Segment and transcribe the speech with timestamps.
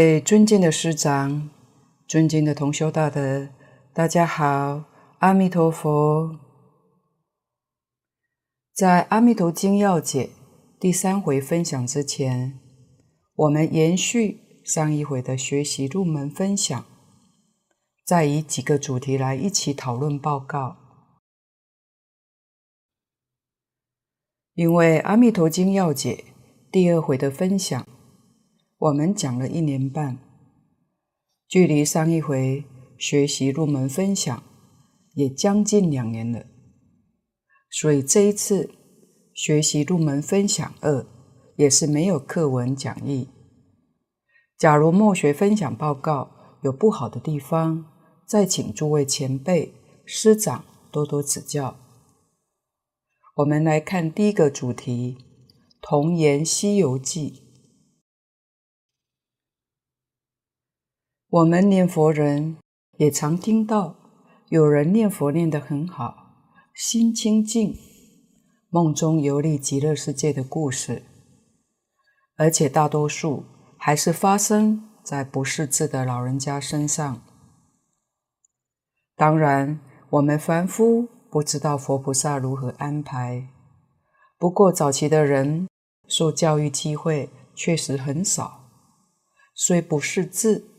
[0.00, 1.50] 位尊敬的师长，
[2.08, 3.50] 尊敬的同修大德，
[3.92, 4.84] 大家好，
[5.18, 6.40] 阿弥陀佛。
[8.72, 10.24] 在《阿弥陀经要解》
[10.80, 12.58] 第三回分享之前，
[13.34, 16.82] 我们延续上一回的学习入门分享，
[18.06, 20.78] 再以几个主题来一起讨论报告。
[24.54, 26.24] 因为《阿弥陀经要解》
[26.72, 27.86] 第二回的分享。
[28.80, 30.16] 我们讲了一年半，
[31.46, 32.64] 距离上一回
[32.96, 34.42] 学习入门分享
[35.12, 36.46] 也将近两年了，
[37.70, 38.70] 所以这一次
[39.34, 41.04] 学习入门分享二
[41.56, 43.28] 也是没有课文讲义。
[44.56, 46.30] 假如末学分享报告
[46.62, 47.84] 有不好的地方，
[48.26, 49.74] 再请诸位前辈
[50.06, 51.76] 师长多多指教。
[53.36, 55.18] 我们来看第一个主题：
[55.82, 57.49] 童言西游记。
[61.32, 62.56] 我们念佛人
[62.96, 63.94] 也常听到
[64.48, 66.32] 有人念佛念得很好，
[66.74, 67.78] 心清净，
[68.68, 71.04] 梦中游历极乐世界的故事，
[72.34, 73.44] 而且大多数
[73.78, 77.22] 还是发生在不识字的老人家身上。
[79.14, 79.78] 当然，
[80.10, 83.46] 我们凡夫不知道佛菩萨如何安排，
[84.36, 85.68] 不过早期的人
[86.08, 88.64] 受教育机会确实很少，
[89.54, 90.69] 虽不识字。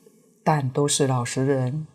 [0.43, 1.87] 但都是老实人，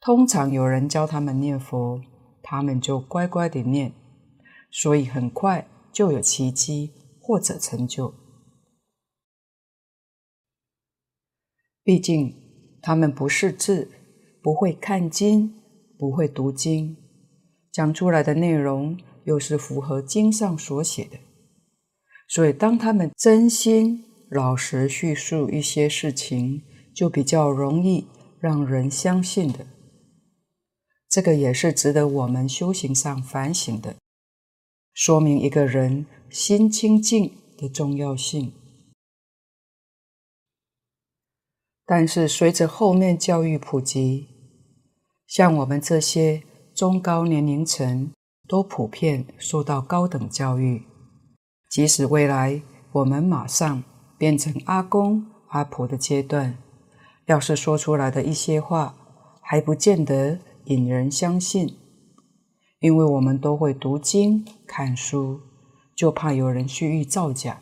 [0.00, 2.02] 通常有人教他们念佛，
[2.42, 3.92] 他们就乖乖地念，
[4.70, 8.14] 所以很快就有奇迹或者成就。
[11.82, 12.34] 毕竟
[12.82, 13.90] 他们不识字，
[14.42, 15.54] 不会看经，
[15.98, 16.96] 不会读经，
[17.72, 21.18] 讲出来的内容又是符合经上所写的，
[22.28, 26.62] 所以当他们真心老实叙述一些事情，
[26.98, 28.08] 就比较容易
[28.40, 29.68] 让人相信的，
[31.08, 33.94] 这个也是值得我们修行上反省的，
[34.92, 38.52] 说明一个人心清净的重要性。
[41.86, 44.26] 但是随着后面教育普及，
[45.28, 46.42] 像我们这些
[46.74, 48.10] 中高年龄层
[48.48, 50.82] 都普遍受到高等教育，
[51.70, 52.60] 即使未来
[52.90, 53.84] 我们马上
[54.18, 56.58] 变成阿公阿婆的阶段。
[57.28, 58.94] 要是说出来的一些话
[59.42, 61.76] 还不见得引人相信，
[62.80, 65.40] 因为我们都会读经看书，
[65.94, 67.60] 就怕有人蓄意造假。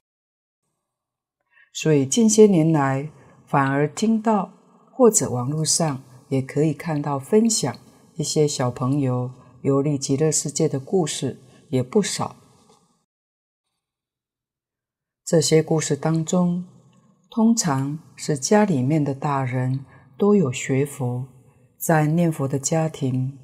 [1.73, 3.11] 所以近些年来，
[3.45, 4.53] 反而听到
[4.93, 7.77] 或者网络上也可以看到分享
[8.15, 9.33] 一些小朋友
[9.63, 11.41] 游历极乐世界的故事
[11.71, 12.37] 也不少。
[15.25, 16.65] 这些故事当中，
[17.37, 19.85] 通常是家里面的大人
[20.17, 21.29] 都有学佛，
[21.77, 23.39] 在念佛的家庭，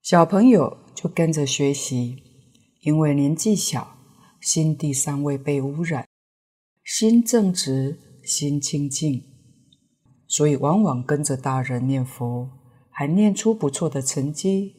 [0.00, 2.22] 小朋友就跟着学习，
[2.82, 3.96] 因为年纪小，
[4.40, 6.06] 心地尚未被污染，
[6.84, 9.24] 心正直，心清净，
[10.28, 12.48] 所以往往跟着大人念佛，
[12.88, 14.76] 还念出不错的成绩。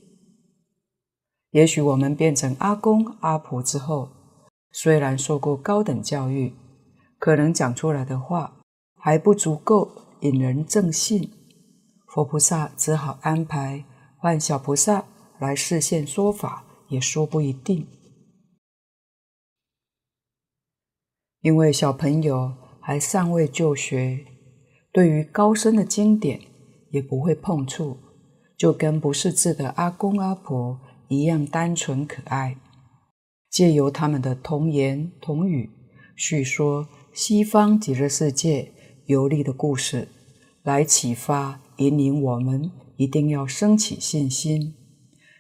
[1.52, 4.12] 也许我们变成阿公阿婆之后，
[4.72, 6.54] 虽然受过高等教育，
[7.20, 8.58] 可能讲出来的话
[8.96, 9.92] 还不足够
[10.22, 11.32] 引人正信，
[12.08, 13.86] 佛菩萨只好安排
[14.18, 15.06] 换小菩萨
[15.40, 17.88] 来示现说法，也说不一定。
[21.42, 24.26] 因为小朋友还尚未就学，
[24.92, 26.42] 对于高深的经典
[26.92, 27.98] 也不会碰触，
[28.58, 32.58] 就跟不识字的阿公阿婆一样单纯可爱，
[33.50, 35.70] 借由他们的童言童语
[36.16, 36.88] 叙说。
[37.18, 38.72] 西方极乐世界
[39.08, 40.08] 游历的故事，
[40.62, 44.76] 来启发引领我们，一定要升起信心，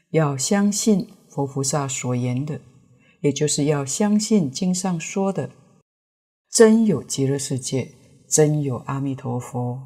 [0.09, 2.59] 要相信佛菩萨所言的，
[3.21, 5.51] 也就是要相信经上说的，
[6.49, 7.93] 真有极乐世界，
[8.27, 9.79] 真有阿弥陀佛。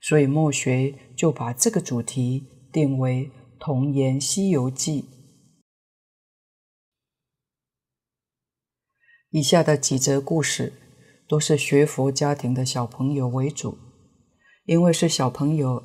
[0.00, 3.26] 所以末学就把这个主题定为
[3.60, 5.02] 《童言西游记》。
[9.30, 10.72] 以下的几则故事。
[11.30, 13.78] 都是学佛家庭的小朋友为主，
[14.64, 15.80] 因为是小朋友，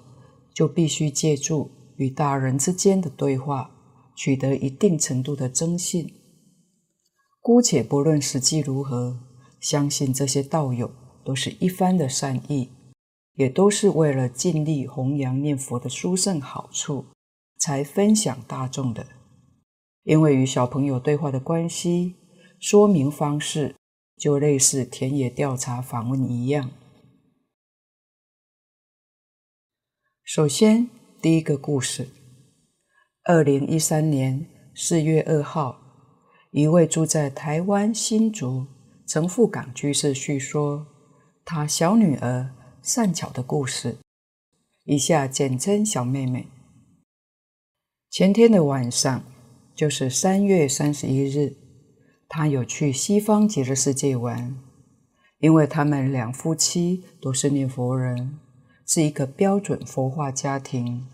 [0.55, 3.69] 就必须借助与大人之间的对话，
[4.15, 6.11] 取得一定程度的征信。
[7.41, 9.19] 姑且不论实际如何，
[9.59, 10.91] 相信这些道友
[11.23, 12.71] 都是一番的善意，
[13.35, 17.05] 也都是为了尽力弘扬念佛的殊胜好处，
[17.59, 19.05] 才分享大众的。
[20.05, 22.15] 因为与小朋友对话的关系，
[22.59, 23.75] 说明方式。
[24.17, 26.71] 就类似田野调查访问一样。
[30.23, 30.89] 首先
[31.21, 32.09] 第一个故事
[33.23, 35.79] 二零一三年四月二号
[36.51, 38.65] 一位住在台湾新竹
[39.07, 40.87] 陈富港居士叙说
[41.45, 42.49] 他小女儿
[42.81, 43.97] 善巧的故事
[44.85, 46.47] 以下简称小妹妹。
[48.09, 49.23] 前天的晚上
[49.75, 51.64] 就是三月三十一日
[52.27, 54.57] 他有去西方极乐世界玩，
[55.39, 58.39] 因为他们两夫妻都是念佛人，
[58.85, 61.07] 是一个标准佛化家庭。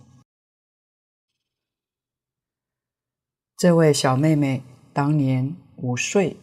[3.58, 6.38] 这位小妹妹当年五岁，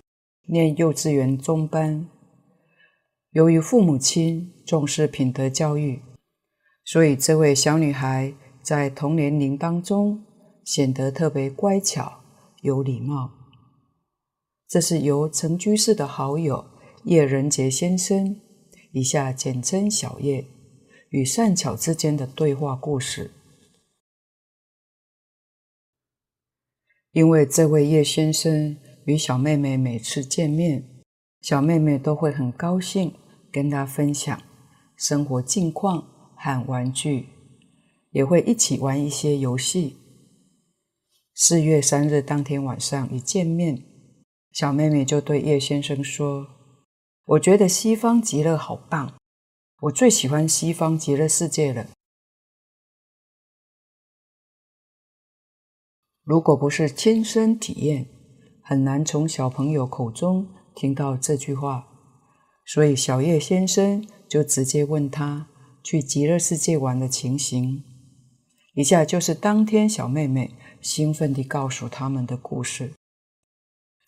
[0.47, 2.09] 念幼稚园中班，
[3.33, 6.01] 由于父母亲重视品德教育。
[6.85, 8.33] 所以，这位小女孩
[8.63, 10.25] 在同年龄当中
[10.65, 12.21] 显得特别乖巧、
[12.63, 13.38] 有礼貌。
[14.69, 16.65] 这是由陈居士的好友
[17.05, 18.39] 叶仁杰先生
[18.93, 20.45] （以下简称小叶）
[21.09, 23.31] 与善巧之间的对话故事。
[27.13, 28.77] 因为这位叶先生
[29.07, 30.87] 与小妹妹每次见面，
[31.41, 33.15] 小妹妹都会很高兴
[33.51, 34.41] 跟他分享
[34.97, 36.15] 生活近况。
[36.41, 37.31] 和玩具，
[38.13, 39.97] 也会一起玩一些游戏。
[41.35, 43.83] 四月三日当天晚上一见面，
[44.59, 46.49] 小妹妹就对叶先生说
[47.27, 49.15] ：“我觉得西方极乐好棒，
[49.83, 51.87] 我最喜欢西方极乐世界了。”
[56.25, 58.09] 如果不是亲身体验，
[58.61, 61.87] 很难从小朋友口中听到这句话。
[62.67, 65.47] 所以小叶先生就直接问他。
[65.85, 67.85] 去极乐世界玩的情形，
[68.75, 72.95] 以下就是当天小妹妹兴奋地告诉他们的故事。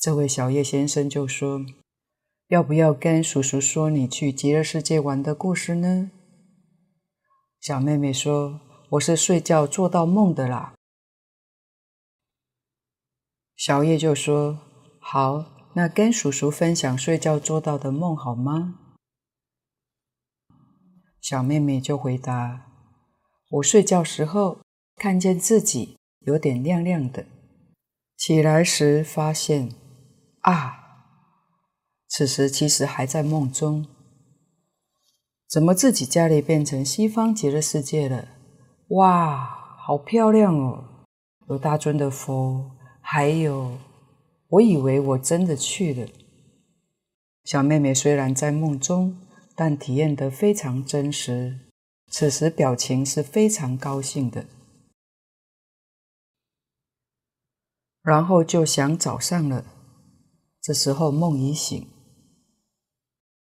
[0.01, 1.61] 这位小叶先生就说
[2.49, 6.11] ：“要不要跟叔叔说你去极乐世界玩的故事呢？”
[7.61, 8.63] 小妹妹说
[8.93, 10.73] ：“我是睡觉做到梦的啦。”
[13.55, 14.59] 小叶就说
[14.99, 15.45] ：“好，
[15.75, 18.79] 那跟叔叔分享睡觉做到的梦好吗？”
[21.21, 22.73] 小妹妹就回答
[23.53, 24.63] ：“我睡觉时候
[24.97, 27.27] 看见自己有点亮亮的，
[28.17, 29.71] 起来时发现，
[30.41, 31.07] 啊，
[32.09, 33.87] 此时其实还在梦中。
[35.49, 38.29] 怎么自己家里变成西方极乐世界了？
[38.89, 41.07] 哇，好漂亮哦！
[41.49, 42.71] 有大尊的佛，
[43.01, 43.79] 还有，
[44.49, 46.09] 我以为我真的去了。
[47.45, 49.17] 小妹妹虽然在梦中。”
[49.57, 51.59] 但体验得非常真实，
[52.11, 54.47] 此时表情是非常高兴的。
[58.01, 59.67] 然后就想早上了，
[60.63, 61.89] 这时候梦已醒，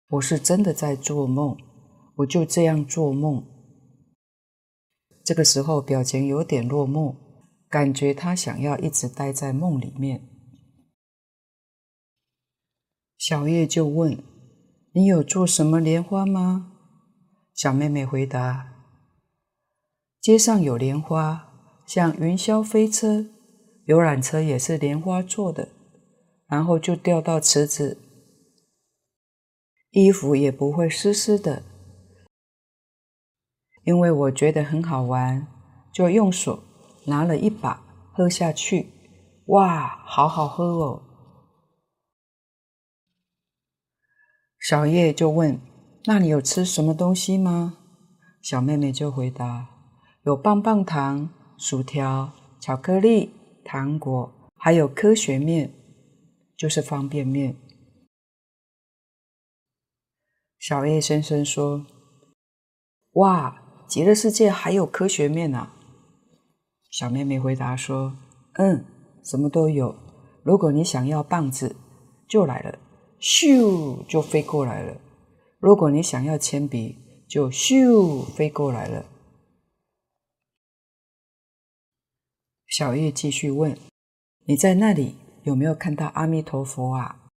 [0.09, 1.57] 我是真的在做梦，
[2.17, 3.45] 我就这样做梦。
[5.25, 7.17] 这个时候表情有点落寞，
[7.69, 10.29] 感觉他想要一直待在梦里面。
[13.19, 14.23] 小叶就问。
[14.93, 16.73] 你有做什么莲花吗？
[17.53, 18.73] 小妹妹回答：
[20.23, 21.53] 街上有莲花，
[21.87, 23.27] 像云霄飞车、
[23.85, 25.69] 游览车也是莲花做的，
[26.49, 27.99] 然后就掉到池子，
[29.91, 31.63] 衣服也不会湿湿的。
[33.85, 35.47] 因为我觉得很好玩，
[35.93, 36.63] 就用手
[37.05, 38.91] 拿了一把喝下去，
[39.47, 41.03] 哇，好好喝哦！
[44.59, 45.61] 小叶就问
[46.07, 47.79] ：“那你有吃什么东西吗？”
[48.43, 49.69] 小妹妹就回答
[50.27, 53.31] ：“有棒棒糖、薯条、巧克力、
[53.65, 55.73] 糖果，还有科学面，
[56.57, 57.57] 就是方便面。”
[60.59, 61.87] 小叶先生说
[63.15, 65.73] ：“哇，极乐世界还有科学面啊！”
[66.91, 68.17] 小妹妹回答说
[68.55, 68.85] ：“嗯，
[69.23, 69.95] 什么都有。
[70.43, 71.77] 如果你想要棒子，
[72.29, 72.79] 就来了。”
[73.19, 75.01] 咻，就飞过来了。
[75.59, 79.07] 如果你想要铅笔，就咻飞过来了。
[82.67, 83.77] 小叶继续问
[84.45, 87.31] ：“你在那里有没有看到阿弥陀佛啊？”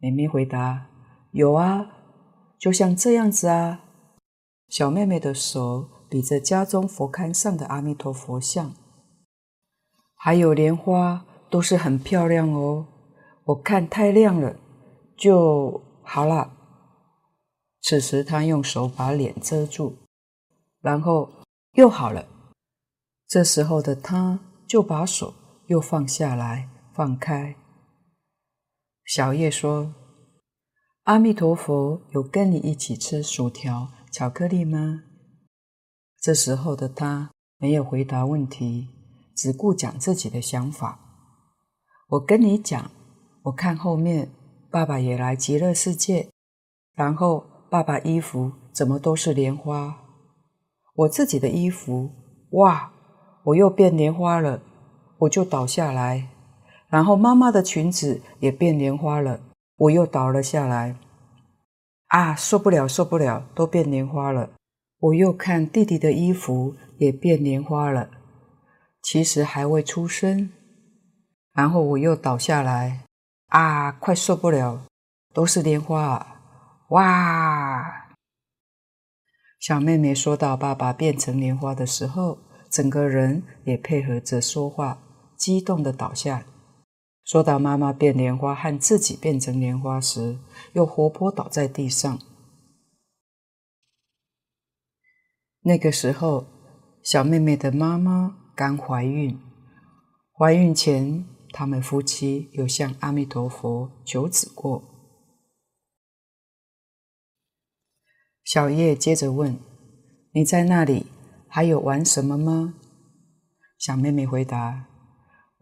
[0.00, 0.86] 妹妹回答
[1.32, 1.86] ：“有啊，
[2.58, 3.80] 就像这样子啊。”
[4.70, 8.72] 小妹妹的手比着家中佛龛上的阿弥陀佛像，
[10.14, 12.86] 还有莲花，都是很漂亮哦。
[13.44, 14.56] 我看太亮了。
[15.16, 16.50] 就好了。
[17.80, 19.94] 此时，他用手把脸遮住，
[20.80, 21.30] 然后
[21.74, 22.26] 又好了。
[23.28, 25.32] 这时候的他就把手
[25.68, 27.56] 又放下来，放开。
[29.04, 29.92] 小叶说
[31.04, 35.02] ：“阿弥陀佛，有跟你一起吃薯条、巧克力吗？”
[36.22, 38.88] 这时候的他没有回答问题，
[39.36, 41.00] 只顾讲自己的想法。
[42.10, 42.90] 我跟你讲，
[43.42, 44.30] 我看后面
[44.70, 46.30] 爸爸也来极乐世界，
[46.94, 49.98] 然后爸爸衣服怎么都是莲花，
[50.94, 52.10] 我自己的衣服，
[52.52, 52.92] 哇，
[53.42, 54.62] 我又变莲花了，
[55.18, 56.30] 我就倒下来。
[56.94, 59.40] 然后妈妈的裙子也变莲花了，
[59.78, 60.94] 我又倒了下来。
[62.06, 64.50] 啊，受不了，受不了，都变莲花了。
[65.00, 68.10] 我又看弟弟的衣服也变莲花了，
[69.02, 70.52] 其实还未出生。
[71.52, 73.00] 然后我又倒下来，
[73.48, 74.80] 啊，快受不了，
[75.32, 76.36] 都是莲花啊！
[76.90, 78.14] 哇！
[79.58, 82.38] 小妹妹说到爸爸变成莲花的时候，
[82.70, 85.02] 整个人也配合着说话，
[85.36, 86.44] 激动的倒下。
[87.24, 90.38] 说到妈妈变莲花和自己变成莲花时，
[90.74, 92.20] 又活泼倒在地上。
[95.62, 96.46] 那个时候，
[97.02, 99.40] 小妹妹的妈妈刚怀孕。
[100.36, 104.82] 怀孕前，他们夫妻有向阿弥陀佛求子过。
[108.44, 109.58] 小叶接着问
[110.34, 111.06] ：“你在那里
[111.48, 112.74] 还有玩什么吗？”
[113.78, 114.88] 小妹妹回答：“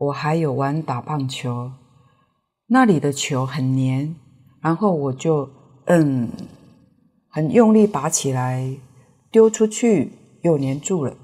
[0.02, 1.72] 我还有玩打棒球，
[2.66, 4.14] 那里的球很黏，
[4.60, 5.48] 然后我就
[5.86, 6.30] 嗯，
[7.28, 8.76] 很用力拔起来。”
[9.32, 11.16] 丢出去又黏住了，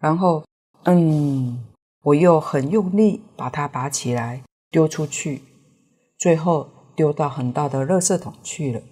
[0.00, 0.44] 然后，
[0.82, 1.64] 嗯，
[2.02, 5.42] 我又很用力把它拔起来丢出去，
[6.18, 8.82] 最后丢到很大的垃圾桶去了。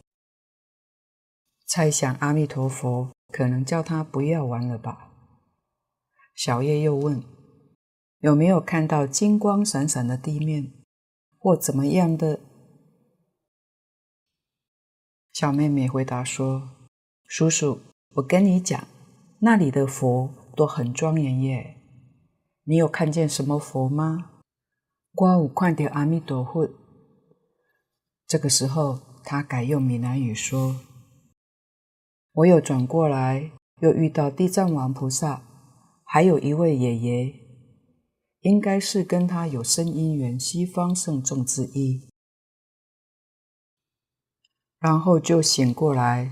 [1.67, 5.09] 猜想阿弥陀佛可能叫他不要玩了吧？
[6.37, 7.21] 小叶又问：
[8.21, 10.73] 有没有看到金光闪闪的地面，
[11.39, 12.41] 或怎么样的？
[15.33, 16.71] 小妹妹回答说：
[17.27, 17.81] 叔叔。
[18.15, 18.89] 我跟你讲，
[19.41, 21.77] 那里的佛都很庄严耶。
[22.65, 24.31] 你有看见什么佛吗？
[25.15, 26.67] 我有看到阿弥陀佛。
[28.27, 30.81] 这个时候，他改用闽南语说
[32.33, 35.43] ：“我有转过来，又遇到地藏王菩萨，
[36.05, 37.35] 还有一位爷爷，
[38.47, 42.07] 应该是跟他有生因缘，西方圣众之一。”
[44.79, 46.31] 然后就醒过来。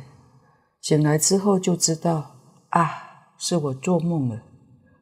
[0.81, 2.37] 醒来之后就知道
[2.69, 4.45] 啊，是我做梦了。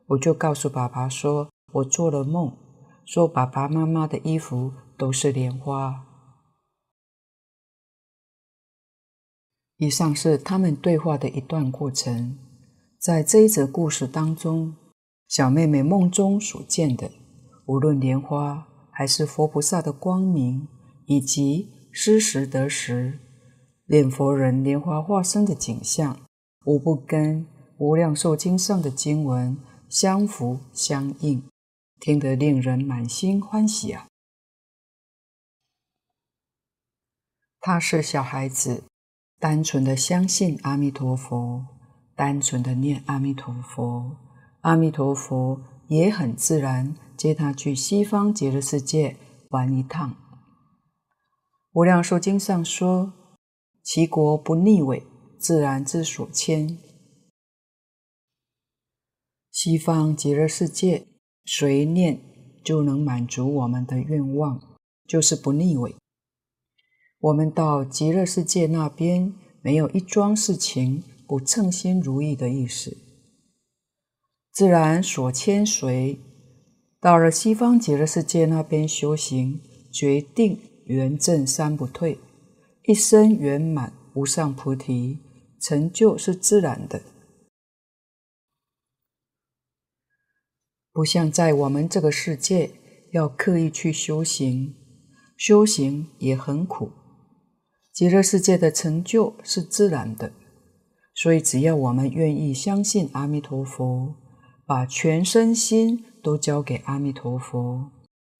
[0.06, 2.56] 我就告诉爸爸说，我做了梦，
[3.04, 6.06] 说爸爸妈妈的衣服都是莲花。
[9.76, 12.38] 以上是他们对话的一段过程。
[12.98, 14.76] 在这一则故事当中，
[15.32, 17.10] 小妹妹梦中所见的，
[17.64, 20.68] 无论莲花还是佛菩萨的光明，
[21.06, 23.18] 以及失时得时。
[23.86, 26.20] 念佛人莲花化身的景象，
[26.66, 27.46] 无不跟
[27.78, 29.56] 《无量寿经》上的经文
[29.88, 31.42] 相符相应，
[31.98, 34.08] 听得令人满心欢喜啊！
[37.58, 38.84] 他是小孩子，
[39.40, 41.64] 单纯的相信阿弥陀佛，
[42.14, 44.18] 单纯的念阿弥陀佛，
[44.62, 49.16] 阿弥陀佛也很自然接他去西方极乐世界
[49.50, 50.10] 玩一趟。
[51.72, 53.12] 《无量寿经》上说。
[53.84, 55.04] 其国不逆违，
[55.40, 56.78] 自然之所迁。
[59.50, 61.08] 西方极乐世界，
[61.44, 62.20] 随念
[62.64, 65.96] 就能满足我们的愿望，就是不逆违。
[67.18, 72.96] 我们到极乐世界那边，没有一桩事情不称心如意的意思。
[74.52, 76.18] 自然所迁随，
[77.00, 82.18] 到了西方极乐世界那边修行，决定圆证三不退。
[82.84, 85.20] 一生圆满无上菩提
[85.58, 87.00] 成就是自然的，
[90.92, 92.72] 不像在我们这个世界
[93.12, 94.74] 要刻意去修行，
[95.38, 96.90] 修行也很苦。
[97.90, 100.32] 极乐世界的成就是自然的，
[101.14, 104.16] 所以只要我们愿意相信阿弥陀佛，
[104.72, 107.90] 把全身心都交给阿弥陀佛，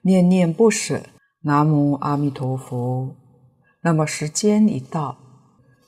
[0.01, 1.03] 念念不舍，
[1.43, 3.15] 南无阿弥陀佛。
[3.83, 5.19] 那么时间一到，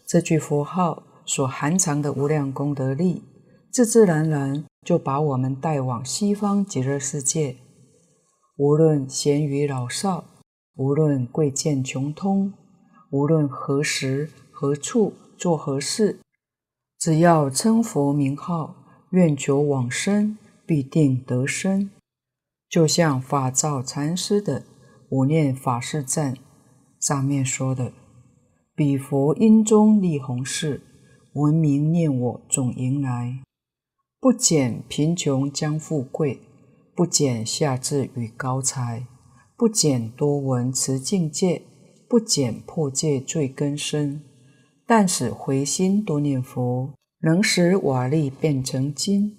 [0.06, 3.22] 这句佛号所含藏的无量功德力，
[3.72, 7.56] 自自然然就把我们带往西方极乐世界。
[8.58, 10.24] 无论贤愚老少，
[10.76, 12.52] 无论贵贱穷通，
[13.10, 16.20] 无论何时何处做何事，
[16.98, 18.83] 只要称佛名号，
[19.14, 21.88] 愿求往生，必定得生。
[22.68, 24.64] 就像法照禅师的
[25.10, 26.36] 五念法事赞。
[26.98, 27.92] 上面说的，
[28.74, 30.82] 彼佛因中立弘誓，
[31.34, 33.38] 闻名念我总迎来。
[34.18, 36.40] 不减贫穷将富贵，
[36.96, 39.06] 不减下智与高才，
[39.56, 41.62] 不减多闻持净戒，
[42.08, 44.24] 不减破戒罪根深。
[44.84, 46.92] 但使回心多念佛，
[47.24, 49.38] 能使瓦砾变成金。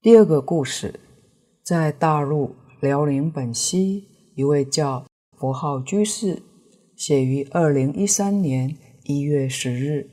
[0.00, 0.98] 第二个故事，
[1.62, 5.04] 在大陆辽宁本溪，一位叫
[5.36, 6.42] 佛号居士，
[6.96, 8.74] 写于二零一三年
[9.04, 10.08] 一月十日。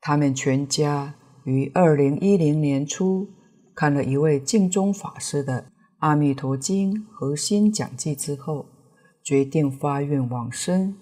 [0.00, 3.28] 他们全家于二零一零年初
[3.76, 5.62] 看了一位净宗法师的
[5.98, 8.66] 《阿弥陀经》核心讲记之后，
[9.22, 10.96] 决定发愿往生。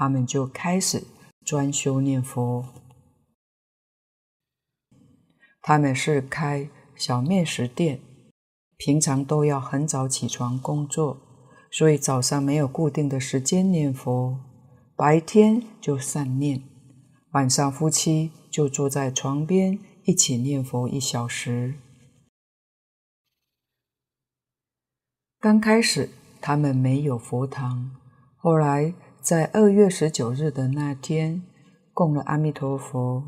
[0.00, 1.04] 他们就开始
[1.44, 2.64] 专修念佛。
[5.60, 8.00] 他们是开小面食店，
[8.78, 11.18] 平常都要很早起床工作，
[11.70, 14.40] 所以早上没有固定的时间念佛，
[14.96, 16.62] 白天就散念，
[17.32, 21.74] 晚上夫妻就坐在床边一起念佛一小时。
[25.38, 26.08] 刚开始
[26.40, 27.94] 他们没有佛堂，
[28.38, 31.42] 后来在二月十九日的那天
[31.92, 33.22] 供了阿弥陀佛。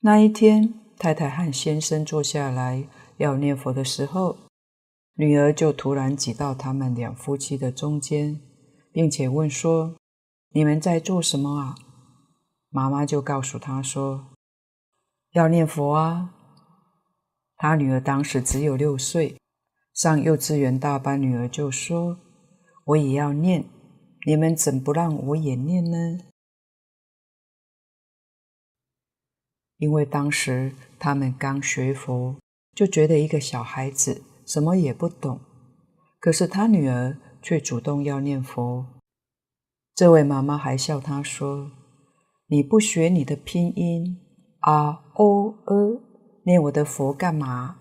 [0.00, 4.36] 那一天，太太和先生坐下来要念佛的时候，
[5.14, 8.38] 女儿就突然挤到他们两夫妻的中间，
[8.92, 9.96] 并且问说
[10.52, 11.74] ：“你们在做什么啊？”
[12.68, 14.26] 妈妈就告诉她说
[15.32, 16.34] ：“要念佛啊。”
[17.56, 19.38] 她女儿当时只有六岁，
[19.94, 22.18] 上幼稚园大班，女儿就说
[22.84, 23.64] ：“我也要念，
[24.26, 26.18] 你们怎不让我也念呢？”
[29.78, 32.36] 因为当时他们刚学佛，
[32.74, 35.40] 就觉得一个小孩子什么也不懂。
[36.18, 38.86] 可是他女儿却主动要念佛。
[39.94, 41.70] 这位妈妈还笑他说
[42.50, 44.18] ：“你不学你的拼音
[44.60, 46.00] 啊哦呃，
[46.44, 47.78] 念我的佛干嘛？”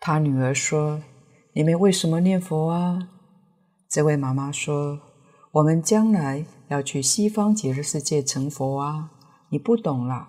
[0.00, 1.00] 他女儿说
[1.54, 3.08] ：“你们为什么念佛啊？”
[3.88, 5.00] 这位妈妈说。
[5.52, 9.10] 我们将来要去西方极乐世界成佛啊！
[9.50, 10.28] 你不懂啦。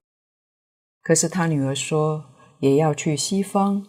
[1.02, 2.26] 可是他女儿说
[2.60, 3.86] 也要去西方，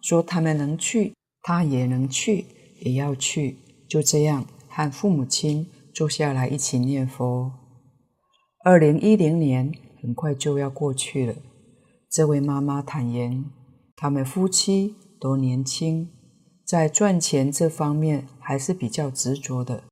[0.00, 2.46] 说他们能去，他也能去，
[2.82, 3.58] 也要去。
[3.88, 7.50] 就这样和父母亲坐下来一起念佛。
[8.64, 11.34] 二零一零年很快就要过去了。
[12.08, 13.44] 这位妈妈坦言，
[13.96, 16.12] 他们夫妻都年轻，
[16.66, 19.84] 在赚钱这方面还是比较执着的。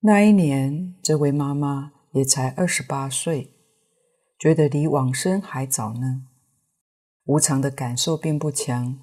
[0.00, 3.52] 那一年，这位妈妈也才二十八岁，
[4.36, 6.26] 觉得离往生还早呢。
[7.26, 8.98] 无常的感受并不强。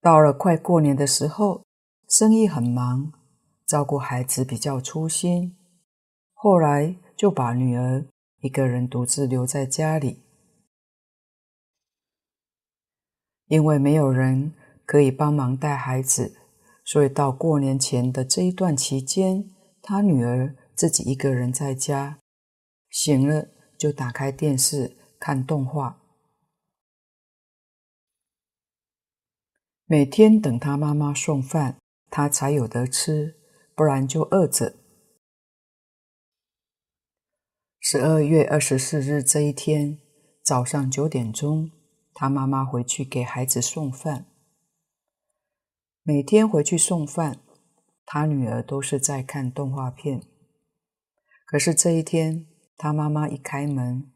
[0.00, 1.64] 到了快过年的时候，
[2.08, 3.12] 生意很忙，
[3.66, 5.56] 照顾孩子比较粗心，
[6.32, 8.06] 后来就把女儿
[8.42, 10.22] 一个人独自留在家里，
[13.48, 14.54] 因为没有人
[14.84, 16.36] 可以帮忙带孩子。
[16.84, 19.50] 所以到过年前的这一段期间，
[19.82, 22.20] 他女儿自己一个人在家，
[22.90, 26.00] 醒了就打开电视看动画。
[29.86, 31.78] 每天等他妈妈送饭，
[32.10, 33.36] 他才有得吃，
[33.74, 34.76] 不然就饿着。
[37.80, 39.98] 十二月二十四日这一天
[40.42, 41.70] 早上九点钟，
[42.18, 44.24] 他妈妈回去给孩子送饭。
[46.02, 47.42] 每天回去送饭，
[48.06, 50.22] 他女儿都是在看动画片。
[51.44, 52.46] 可是这一天，
[52.78, 54.10] 他妈妈一开门，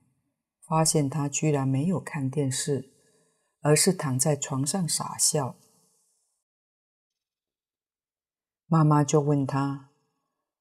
[0.67, 2.91] 发现他居然没有看电视，
[3.61, 5.57] 而是躺在床上傻笑。
[8.67, 9.91] 妈妈就问他：“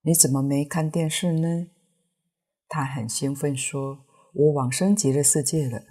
[0.04, 1.68] 你怎么没看电视呢？”
[2.68, 5.84] 他很兴奋说：“我往升级的世界了。”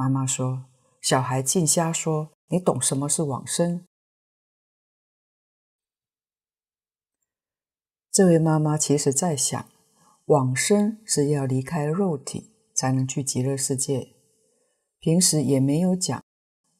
[0.00, 0.64] 妈妈说
[1.02, 3.84] ：“小孩净瞎说，你懂什么是往生？”
[8.10, 9.66] 这位妈妈其实在想，
[10.24, 14.14] 往生是要离开肉体才能去极乐世界。
[15.00, 16.24] 平时也没有讲，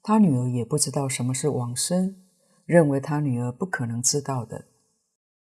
[0.02, 2.22] 她女儿也不知道什么是往生，
[2.64, 4.64] 认为她女儿不可能知道的。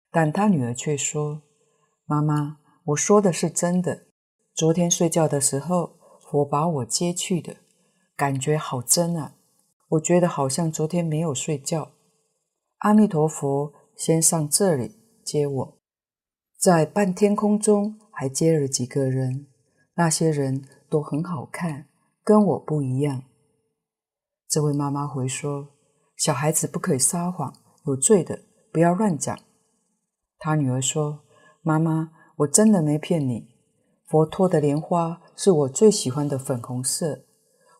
[0.09, 1.43] 但她女儿却说
[2.05, 4.07] ：“妈妈，我说的是真的。
[4.55, 7.57] 昨天睡觉的时候，佛把我接去的，
[8.17, 9.35] 感觉好真啊！
[9.89, 11.91] 我觉得好像昨天没有睡觉。
[12.79, 15.77] 阿弥陀佛，先上这里接我。”
[16.59, 19.45] 在半天空中还接了几个人，
[19.93, 21.87] 那些人都很好看，
[22.23, 23.21] 跟我不一样。
[24.49, 25.67] 这位妈妈回说
[26.17, 27.53] ：“小孩子不可以撒谎，
[27.85, 29.37] 有罪的，不要乱讲。”
[30.39, 31.21] 他女儿说
[31.61, 33.47] ：“妈妈，我真的没骗你，
[34.07, 37.26] 佛陀的莲花是我最喜欢的粉红色。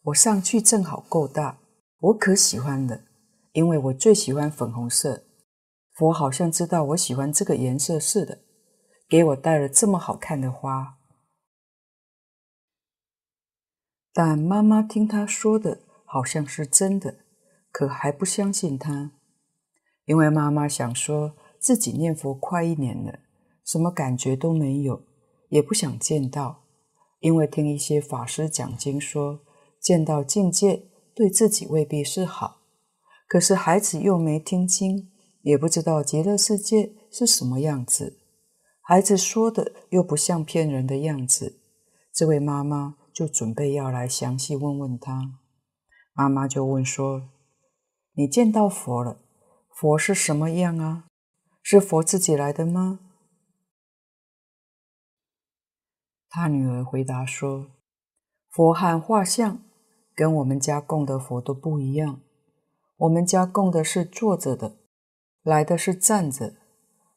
[0.08, 1.60] 我上去正好够大，
[2.00, 3.02] 我可喜欢了，
[3.52, 5.26] 因为我最喜欢粉红色。
[5.94, 8.40] 佛好像知道我喜欢这个颜色似的，
[9.10, 11.00] 给我带了这么好看的花。”
[14.14, 17.26] 但妈妈听他说的好像是真的，
[17.72, 19.12] 可还不相信他，
[20.06, 23.20] 因为妈妈想说自己念佛快一年了，
[23.66, 25.04] 什么感觉都没有，
[25.50, 26.64] 也不想见到，
[27.20, 29.42] 因为听一些法师讲经说，
[29.82, 32.62] 见到境界对自己未必是好。
[33.28, 35.12] 可是孩子又没听清，
[35.42, 38.20] 也不知道极乐世界是什么样子，
[38.82, 41.60] 孩子说的又不像骗人的样子，
[42.14, 42.98] 这位妈妈。
[43.18, 45.40] 就准备要来详细问问他，
[46.14, 47.32] 妈妈就问说
[48.14, 49.20] ：“你见到佛了，
[49.74, 51.08] 佛是什么样啊？
[51.64, 53.00] 是佛自己来的吗？”
[56.30, 57.72] 他女儿回答说
[58.54, 59.64] ：“佛和画像
[60.18, 62.22] 跟我们家供的佛都不一样，
[62.98, 64.80] 我们家供的是坐着的，
[65.44, 66.56] 来的是站着，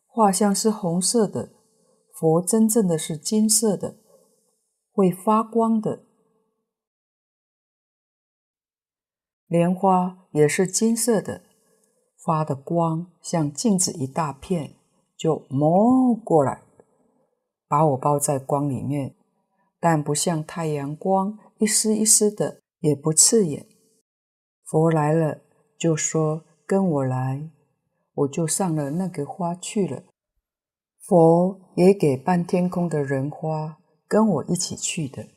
[0.07, 1.51] 画像是红色的，
[2.13, 3.97] 佛真正的是金色的。”
[4.93, 6.05] 会发光的
[9.47, 11.43] 莲花也是金色的，
[12.23, 14.75] 发的光像镜子一大片，
[15.17, 16.65] 就摸过来，
[17.67, 19.15] 把我包在光里面，
[19.79, 23.67] 但不像太阳光一丝一丝的，也不刺眼。
[24.65, 25.41] 佛来了，
[25.79, 27.51] 就说跟我来，
[28.15, 30.03] 我就上了那个花去了。
[30.99, 33.79] 佛也给半天空的人花。
[34.11, 35.29] 跟我一起去的，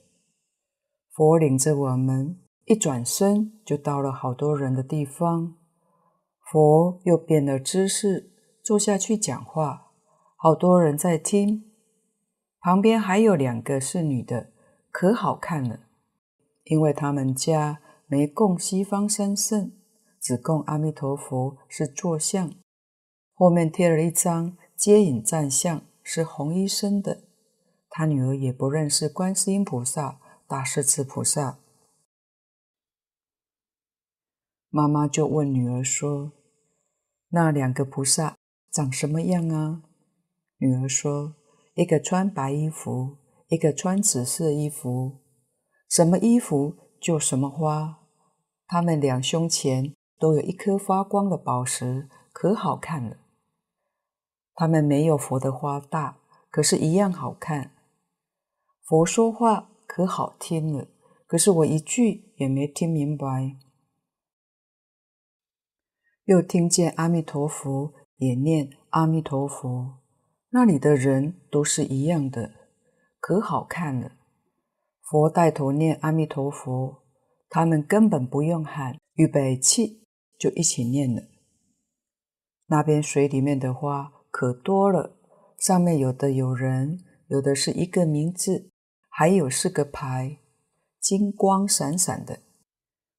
[1.11, 5.53] 佛领着我们，一转身就到了好多人的地方。
[6.51, 8.31] 佛又变了姿势，
[8.63, 9.91] 坐下去讲话，
[10.35, 11.71] 好多人在听。
[12.59, 14.49] 旁边还有两个是女的，
[14.89, 15.81] 可好看了，
[16.65, 19.71] 因为他们家没供西方三圣，
[20.19, 22.53] 只供阿弥陀佛是坐像，
[23.33, 27.23] 后面贴了一张接引站像，是红衣身的。
[27.89, 31.59] 他女儿也不认识观世音菩萨、大势至菩萨。
[34.69, 36.31] 妈妈就问女儿说
[37.29, 38.35] ：“那两个菩萨
[38.71, 39.83] 长什么样啊？”
[40.57, 41.35] 女儿说
[41.75, 43.17] ：“一个穿白衣服，
[43.49, 45.22] 一个穿紫色衣服。
[45.93, 47.99] 什么衣服就什么花。
[48.65, 53.17] 他们两胸前都有一颗发光的宝石，可好看了。
[54.55, 56.17] 他们没有佛的花大，
[56.49, 57.75] 可是一样好看。”
[58.81, 60.87] 佛说话可好听了，
[61.27, 63.55] 可是我一句也没听明白。
[66.25, 69.99] 又听见阿弥陀佛也念阿弥陀佛，
[70.49, 72.51] 那里的人都是一样的，
[73.19, 74.13] 可好看了。
[75.13, 77.03] 佛带头念阿弥陀佛，
[77.47, 80.01] 他们根本不用喊预备起，
[80.39, 81.21] 就一起念了。
[82.65, 85.15] 那边水里面的花可多了，
[85.59, 86.97] 上面有的有人，
[87.27, 88.71] 有的是一个名字。
[89.07, 90.39] 还有四个牌，
[90.99, 92.39] 金光闪闪的。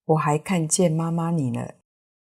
[0.04, 1.74] 我还看见妈妈你呢，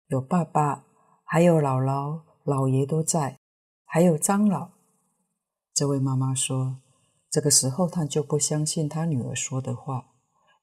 [0.08, 0.84] 有爸爸，
[1.24, 3.40] 还有姥姥、姥爷都在，
[3.86, 4.72] 还有张老。
[5.74, 6.81] 这位妈妈说，
[7.32, 10.08] 这个时候他就不相信他女儿说的话，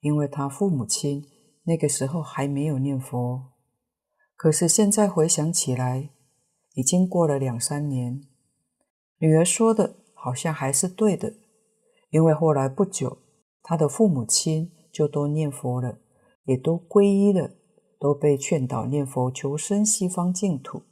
[0.00, 1.24] 因为他父母亲
[1.64, 3.52] 那个时候还没有念佛。
[4.36, 6.10] 可是现在回想起来，
[6.74, 8.20] 已经过了两三年，
[9.16, 11.34] 女儿说的好像还是对的。
[12.10, 13.18] 因为后来不久，
[13.62, 15.98] 他的父母亲就都念佛了，
[16.44, 17.50] 也都皈依了，
[17.98, 20.82] 都被劝导念佛求生西方净土。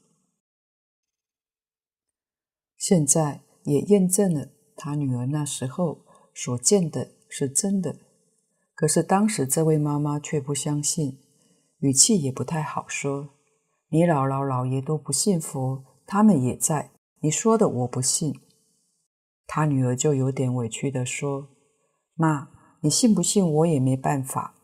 [2.79, 7.97] 现在也验证了他女儿那时候所见的是真的，
[8.75, 11.19] 可是当时这位妈妈却不相信，
[11.79, 13.31] 语气也不太好说
[13.89, 18.41] ：“你姥姥姥爷都不信佛，他们也在，你说的我不信。”
[19.49, 21.49] 他女儿就有点委屈地说
[22.15, 24.55] ：“妈，你信不信我也没办法。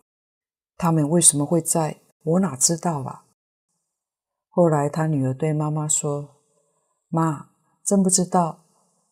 [0.76, 3.24] 他们为什么会在，我哪知道啊？”
[4.50, 6.36] 后来他女儿对妈妈说
[7.08, 7.50] ：“妈，
[7.84, 8.61] 真不知道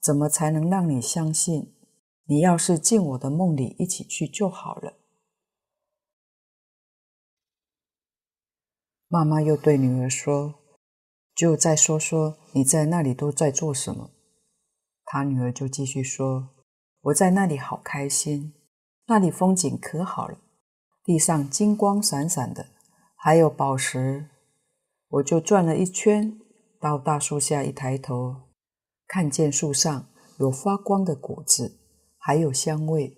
[0.00, 1.74] 怎么才能让你相信。
[2.24, 4.94] 你要是进我的梦里一起去就好了。”
[9.08, 10.54] 妈妈又对女儿说
[11.34, 14.12] ：“就再说说你在那里都在做什么。”
[15.04, 16.50] 他女儿就继续说
[17.02, 18.54] ：“我在那里好开心，
[19.06, 20.38] 那里风景可好了，
[21.02, 22.68] 地上金光闪闪的，
[23.16, 24.28] 还有宝石。
[25.08, 26.40] 我就转了一圈，
[26.78, 28.36] 到大树下一抬头，
[29.12, 30.06] 看见树上
[30.38, 31.80] 有发光的果子，
[32.16, 33.16] 还有香味。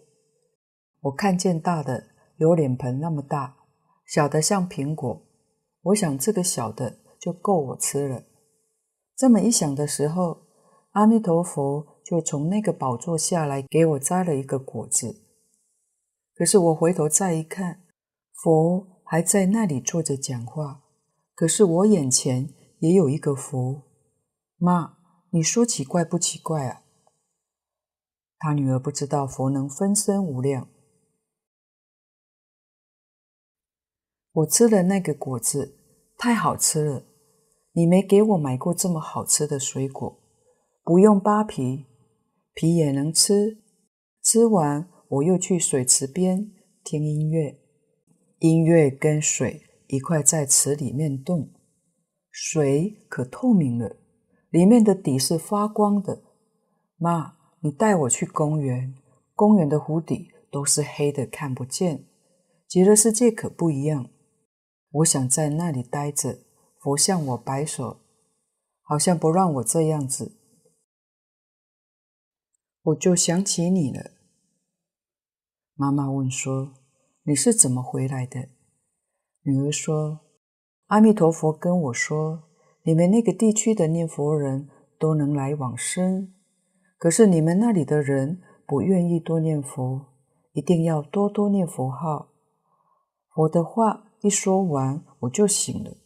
[1.03, 2.07] 我看见大的
[2.39, 3.59] 有脸盆那么大，
[4.07, 5.23] 小的像苹果。
[5.83, 8.23] 我想这个小的就够我吃了。
[9.15, 10.47] 这么一想的时候，
[10.93, 15.27] 阿弥陀佛就从那个宝座下来，给我摘了一个果子。
[16.35, 17.83] 可是我回头再一看，
[18.43, 20.85] 佛还在那里坐着讲话。
[21.35, 23.83] 可是我眼前也有一个佛。
[24.57, 24.97] 妈，
[25.35, 26.83] 你说奇怪不奇怪啊？
[28.37, 30.69] 他女儿不知道佛能分身无量。
[34.33, 35.79] 我吃了那个果子，
[36.19, 37.07] 太好吃了。
[37.73, 40.21] 你没给我买过这么好吃的水果，
[40.83, 41.87] 不用扒皮，
[42.53, 43.63] 皮也能吃。
[44.23, 46.53] 吃完，我又去水池边
[46.85, 47.59] 听音乐，
[48.41, 51.51] 音乐跟水一块在池里面动，
[52.31, 53.97] 水可透明了，
[54.53, 56.23] 里面的底是发光的。
[56.97, 58.95] 妈，你带我去公园，
[59.35, 62.05] 公园的湖底都是黑的，看不见。
[62.69, 64.11] 极乐世界可不一样。
[64.91, 66.41] 我想在那里待着，
[66.79, 68.03] 佛向我摆手，
[68.83, 70.37] 好像不让我这样子。
[72.83, 74.11] 我就想起你了。
[75.75, 76.75] 妈妈问说
[77.25, 78.51] ：“你是怎么回来的？”
[79.45, 80.21] 女儿说
[80.89, 82.51] ：“阿弥陀佛跟我说，
[82.85, 84.69] 你们那个地区的念佛人
[84.99, 86.33] 都能来往生，
[86.99, 90.07] 可是你们那里的人不愿意多念佛，
[90.53, 92.29] 一定要多多念佛号。
[93.35, 95.97] 佛的话。”一说完，我就醒了。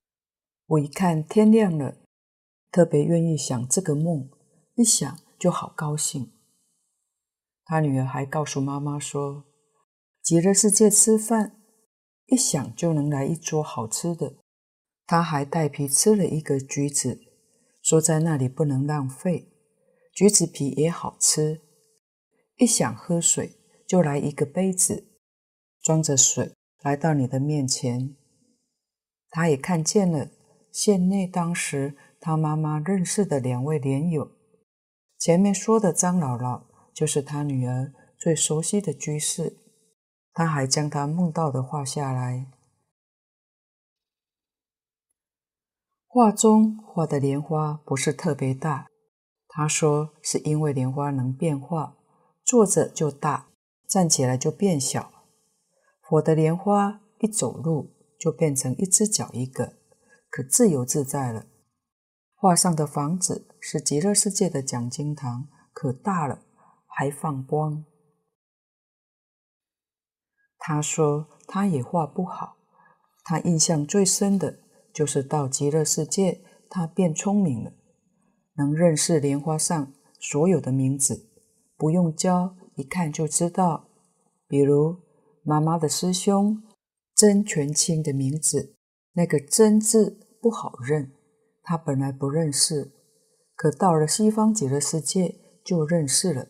[0.68, 1.96] 我一看天亮了，
[2.72, 4.30] 特别愿意想这个梦，
[4.74, 6.32] 一想就好高兴。
[7.66, 9.44] 他女儿还告诉妈妈说
[10.24, 11.60] ：“极乐世界吃饭，
[12.24, 14.36] 一想就能来一桌好吃的。”
[15.06, 17.20] 他还带皮吃了一个橘子，
[17.80, 19.52] 说在那里不能浪费，
[20.12, 21.60] 橘子皮也好吃。
[22.56, 23.52] 一想喝水，
[23.86, 25.06] 就来一个杯子，
[25.82, 26.52] 装着水。
[26.82, 28.14] 来到你的面前，
[29.30, 30.30] 他也看见了
[30.70, 34.30] 县内当时他妈妈认识的两位莲友。
[35.18, 36.62] 前面说的张姥姥
[36.94, 39.56] 就是他女儿最熟悉的居士，
[40.32, 42.46] 他还将他梦到的画下来。
[46.16, 48.88] 画中画的莲花不是特别大，
[49.48, 51.94] 他说是因为莲花能变化，
[52.42, 53.48] 坐着就大，
[53.86, 55.12] 站起来就变小。
[56.12, 59.74] 我的莲花一走路就变成一只脚一个，
[60.30, 61.44] 可自由自在了。
[62.34, 66.40] 画上的房子是极乐世界的讲经堂，可大了，
[66.86, 67.84] 还放光。
[70.56, 72.56] 他说他也画不好，
[73.22, 74.60] 他印象最深的
[74.96, 77.74] 就是到极乐世界，他变聪明了，
[78.54, 81.28] 能认识莲花上所有的名字，
[81.76, 83.88] 不用教，一看就知道，
[84.48, 85.04] 比如。
[85.48, 86.60] 妈妈的师兄
[87.14, 88.74] 曾全清的名字，
[89.12, 91.12] 那个“曾”字不好认，
[91.62, 92.90] 他本来不认识，
[93.54, 96.48] 可到了西方极乐世界就认识了。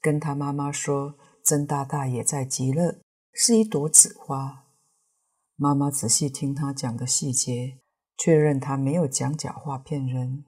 [0.00, 1.14] 跟他妈妈说
[1.46, 2.98] ：“曾大大也在极乐，
[3.32, 4.63] 是一朵紫花。”
[5.56, 7.78] 妈妈仔细听他讲的细节，
[8.16, 10.44] 确认他没有讲假话骗人，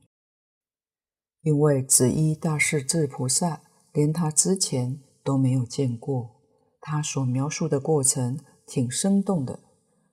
[1.43, 6.35] 因为紫衣大势至菩萨连他之前都没有见过。
[6.81, 9.61] 他所描述的过程挺生动的，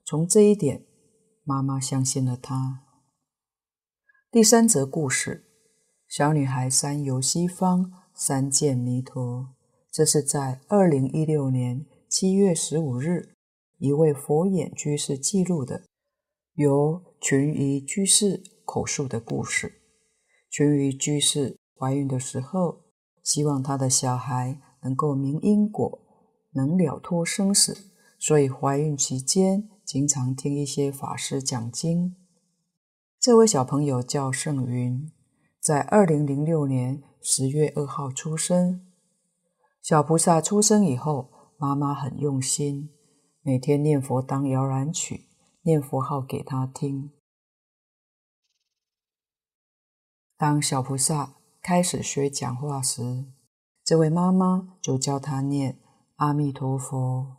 [0.06, 0.86] 从这一点，
[1.43, 2.84] 妈妈相信了他。
[4.32, 5.47] 第三则故事：
[6.08, 9.49] 小女孩三游西方，三见弥陀。
[9.91, 13.36] 这是在二零一六年七月十五日，
[13.83, 15.83] 一位佛眼居士记录的，
[16.53, 19.81] 由群疑居士口述的故事。
[20.49, 22.85] 群疑居士怀孕的时候，
[23.21, 25.99] 希望她的小孩能够明因果。
[26.53, 32.15] 能了脱生死，所以怀孕期间经常听一些法师讲经。
[33.19, 35.11] 这位小朋友叫盛云，
[35.59, 38.85] 在二零零六年十月二号出生。
[39.81, 42.89] 小菩萨出生以后，妈妈很用心，
[43.45, 45.25] 每天念佛当摇篮曲，
[45.63, 47.12] 念佛号给他听。
[50.38, 53.25] 当小菩萨开始学讲话时，
[53.84, 55.82] 这位妈妈就教他念。
[56.15, 57.36] 阿弥陀佛。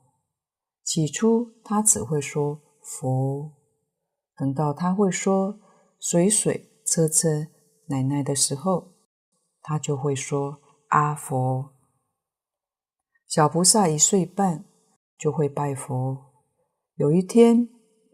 [0.82, 3.54] 起初他只会说佛，
[4.36, 5.58] 等到他会说
[5.98, 7.46] 水水车车
[7.86, 8.92] 奶奶的时候，
[9.62, 11.72] 他就会说阿佛。
[13.26, 14.66] 小菩萨一岁半
[15.18, 16.32] 就会拜佛。
[16.96, 17.68] 有一天，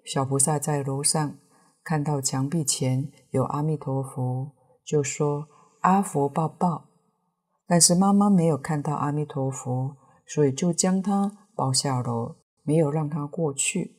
[0.04, 1.38] 小菩萨在楼上
[1.84, 4.52] 看到墙壁前有阿弥陀佛，
[4.84, 5.48] 就说
[5.80, 6.88] 阿佛抱抱。
[7.66, 13.96] 但是妈妈没有看到阿弥陀佛，所以就将他抱下楼，没有让他过去。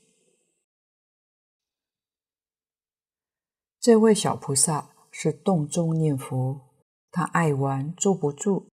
[3.79, 6.61] 这位小菩萨是动中念佛，
[7.11, 8.67] 他爱玩，坐不住，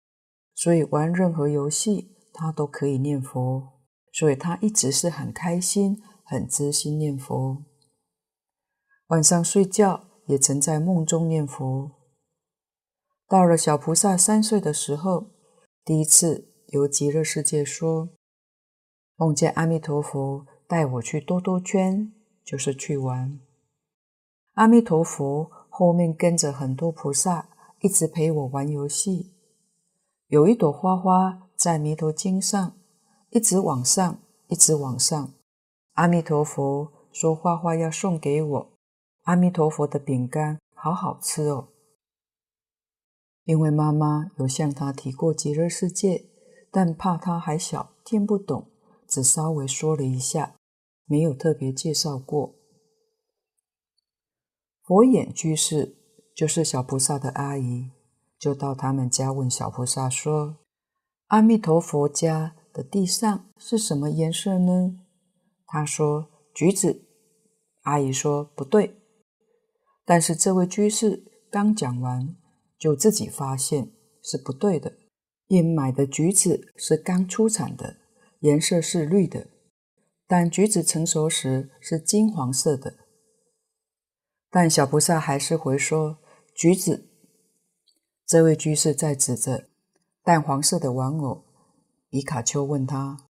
[0.54, 3.75] 所以玩任何游戏他都可以念佛，
[4.16, 7.62] 所以他一直是很开心、很知心念佛。
[9.08, 11.90] 晚上睡觉也曾在梦中念佛。
[13.28, 15.26] 到了小菩萨三岁的时候，
[15.84, 18.08] 第一次游极乐世界说，
[19.16, 22.10] 梦见阿弥陀佛带我去兜兜圈，
[22.42, 23.38] 就是去玩。
[24.54, 27.50] 阿弥陀佛后面跟着很多菩萨，
[27.80, 29.34] 一直陪我玩游戏。
[30.28, 32.78] 有一朵花花在弥陀经上，
[33.30, 35.34] 一直往上，一直往上。
[35.94, 38.72] 阿弥陀佛说花花要送给我，
[39.22, 41.68] 阿弥陀佛的饼干好好吃哦。
[43.44, 46.26] 因为妈妈有向他提过极乐世界，
[46.70, 48.70] 但怕他还小，听不懂，
[49.06, 50.56] 只稍微说了一下，
[51.06, 52.54] 没有特别介绍过。
[54.82, 55.96] 佛眼居士
[56.34, 57.90] 就是小菩萨的阿姨，
[58.38, 60.58] 就到他们家问小菩萨说
[61.28, 64.98] ：“阿弥陀佛家的地上是什么颜色呢？”
[65.66, 67.02] 他说：“橘子。”
[67.84, 68.96] 阿姨说：“不对。”
[70.04, 72.36] 但是这位居士刚讲完。
[72.78, 73.90] 就自己发现
[74.22, 74.98] 是不对的，
[75.46, 77.96] 因买的橘子是刚出产的，
[78.40, 79.46] 颜色是绿的，
[80.26, 82.98] 但橘子成熟时是金黄色的。
[84.50, 86.18] 但小菩萨还是回说
[86.54, 87.08] 橘子。
[88.26, 89.68] 这位居士在指着
[90.22, 91.45] 淡黄色的玩偶，
[92.16, 93.28] 皮卡丘问他：“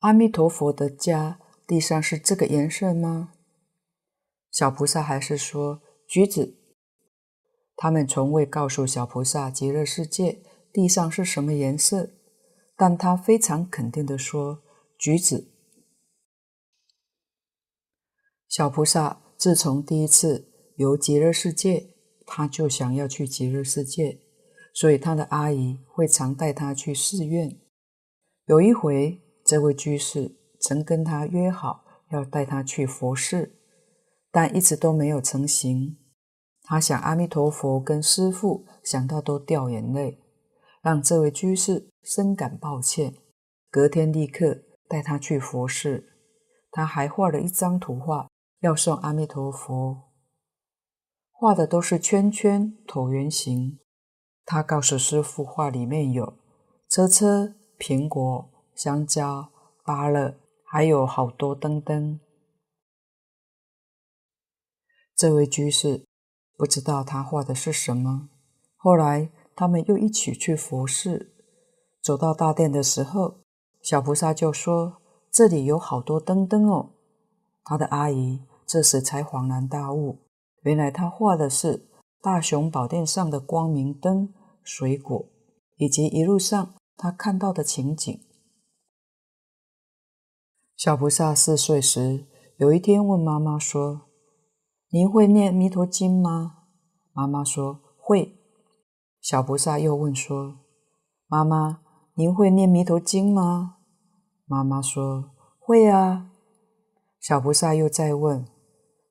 [0.00, 3.34] 阿弥陀佛的家地上是这个颜色吗？”
[4.50, 6.56] 小菩萨还是说橘子。
[7.76, 12.14] 他们从未告诉小菩萨极乐世界地上是什么颜色，
[12.74, 14.62] 但他非常肯定地说
[14.98, 15.52] ：“橘子。”
[18.48, 21.90] 小菩萨自从第一次游极乐世界，
[22.24, 24.21] 他就想要去极乐世界，
[24.72, 27.58] 所以他的阿姨会常带他去寺院。
[28.46, 33.54] 有一回，这位居士曾跟他约好要带他去佛寺，
[34.30, 35.98] 但一直都没有成行。
[36.62, 40.20] 他想阿弥陀佛跟师父想到都掉眼泪，
[40.80, 43.14] 让这位居士深感抱歉。
[43.70, 46.04] 隔天立刻带他去佛寺，
[46.70, 48.28] 他还画了一张图画
[48.60, 50.12] 要送阿弥陀佛，
[51.30, 53.78] 画的都是圈圈、椭圆形。
[54.44, 56.34] 他告诉师傅，画里面有
[56.88, 59.50] 车车、苹果、香蕉、
[59.84, 62.20] 芭乐，还有好多灯灯。
[65.16, 66.04] 这位居士。
[66.54, 68.28] 不知道他画的是什么。
[68.76, 71.32] 后来他们又一起去佛寺，
[72.00, 73.40] 走到大殿的时候，
[73.82, 76.90] 小菩萨就说：“这里有好多灯灯哦。”
[77.64, 80.18] 他的阿姨这时才恍然大悟，
[80.62, 81.88] 原来他画的是
[82.22, 84.32] 大雄宝殿上的光明灯、
[84.62, 85.26] 水果，
[85.76, 88.18] 以及一路上他看到的情景。
[90.76, 92.26] 小菩萨四岁时，
[92.58, 94.02] 有一天问妈妈说。
[94.94, 96.64] 您会念《弥陀经》吗？
[97.14, 98.36] 妈妈说会。
[99.22, 100.58] 小菩萨又问说
[101.26, 101.80] ：“妈妈，
[102.14, 103.78] 您会念《弥陀经》吗？”
[104.44, 106.30] 妈妈说会啊。
[107.18, 108.46] 小菩萨又再问：“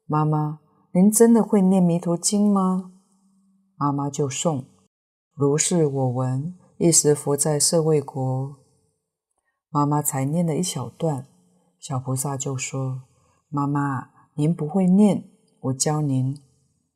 [0.06, 0.60] 妈妈，
[0.94, 2.94] 您真的会念《弥陀经》吗？”
[3.82, 4.66] 妈妈就诵
[5.34, 8.58] ：“如是我闻，一时佛在舍卫国。”
[9.74, 11.26] 妈妈才念了一小段，
[11.80, 13.06] 小菩萨就说
[13.50, 16.36] ：“妈妈，您不会念。”我教您，《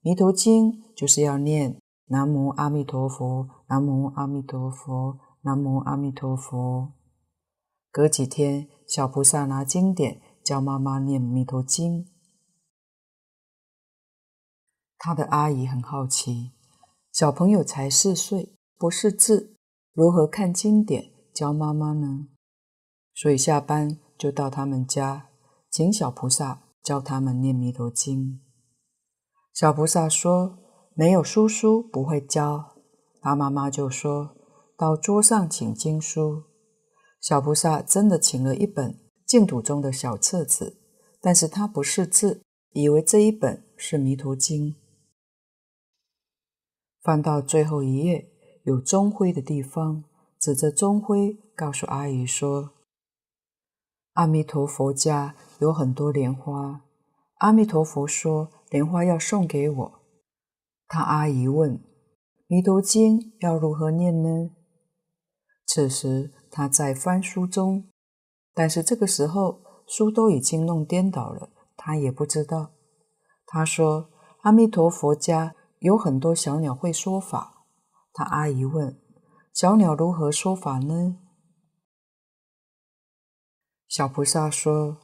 [0.01, 6.93] 弥陀经》就是要念“南无阿弥陀佛，南无阿弥陀佛，南无阿弥陀佛”。
[7.91, 12.03] 隔几天，小菩萨拿经典教妈妈念《弥陀经》。
[14.99, 16.51] 他的阿姨很好奇，
[17.15, 19.55] 小朋友才四岁，不识字，
[19.93, 22.27] 如何看经典教妈妈呢？
[23.13, 25.29] 所以下班就到他们家，
[25.71, 28.19] 请小菩萨教他们念《弥陀经》。
[29.53, 30.57] 小菩萨说
[30.93, 32.75] ：“没有书书不会教。”
[33.23, 34.35] 他妈妈就说
[34.77, 36.43] ：“到桌上请经书。”
[37.21, 40.81] 小菩萨真的请了一本净土中的小册子，
[41.21, 42.41] 但是他不识字，
[42.73, 44.71] 以为这一本是《弥陀经》。
[47.05, 48.27] 翻到最后一页，
[48.63, 50.03] 有中灰的地方，
[50.39, 52.71] 指着中灰告诉阿姨说
[54.13, 56.81] ：“阿弥陀佛家有很多莲花。”
[57.39, 58.51] 阿弥陀佛说。
[58.71, 59.99] 莲花要送给我，
[60.87, 61.79] 他阿姨问
[62.47, 64.49] ：“弥陀经要如何念呢？
[65.65, 67.87] 此时他在翻书中，
[68.53, 72.71] 但是这个时候书都已经弄颠倒了，他也不知道。
[73.45, 74.09] 他说
[74.41, 77.65] ：“阿弥陀佛家有很多小鸟会说法。”
[78.13, 78.99] 他阿姨问
[79.53, 81.17] ：“小鸟如何说法呢？”
[83.87, 84.97] 小菩萨说：“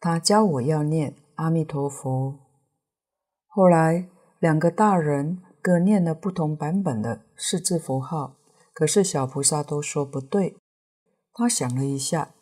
[0.00, 2.40] 他教我要念阿弥陀佛。”
[3.46, 8.36] 后来两个大人各念了不同版本的四字佛号，
[8.72, 10.56] 可是小菩萨都说不对。
[11.32, 12.34] 他想了一下，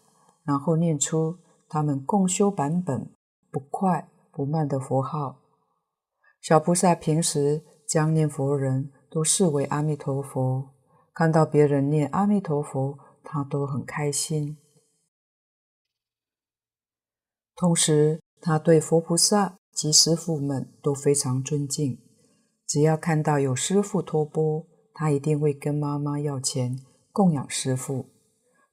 [0.44, 1.38] 然后念出
[1.68, 3.12] 他们共修版本
[3.50, 5.37] 不快不慢的佛号。
[6.40, 10.70] 小菩萨平时将念佛人都视为阿弥陀佛，
[11.12, 14.56] 看到别人念阿弥陀佛，他都很开心。
[17.54, 21.98] 同时，他对佛菩萨及师父们都非常尊敬。
[22.66, 26.78] 只要看到有师父托钵，他一定会跟妈妈要钱
[27.12, 28.06] 供养师父。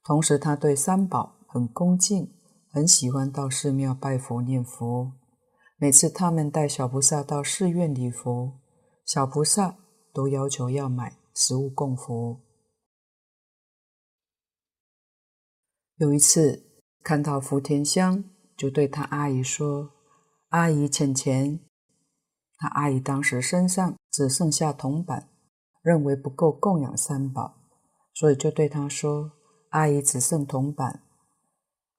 [0.04, 2.32] 同时，他对三宝很恭敬，
[2.70, 5.14] 很喜欢到寺庙拜佛念佛。
[5.78, 8.60] 每次他们带小菩萨到寺院礼佛，
[9.06, 9.78] 小菩萨
[10.14, 12.42] 都要求要买食物供佛。
[15.98, 16.64] 有一次
[17.04, 18.24] 看到福田香。
[18.58, 19.92] 就对他阿姨说
[20.48, 21.60] ：“阿姨欠钱。”
[22.56, 25.30] 他阿姨当时身上只剩下铜板，
[25.82, 27.58] 认为不够供养三宝，
[28.14, 29.34] 所以就对他说
[29.72, 31.04] ：“阿姨只剩铜板。”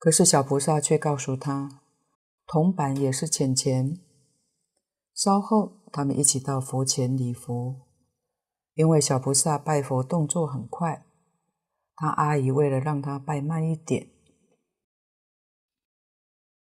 [0.01, 1.83] 可是小菩萨却告诉他
[2.47, 3.99] ：“铜板也是欠钱。”
[5.14, 7.86] 稍后，他们一起到佛前礼佛。
[8.74, 11.07] 因为小菩萨拜佛动作很快，
[11.94, 14.11] 他阿姨为了让他拜慢一点。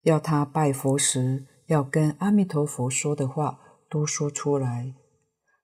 [0.02, 4.96] 要他拜佛时，要跟阿弥陀佛说的话都说出来。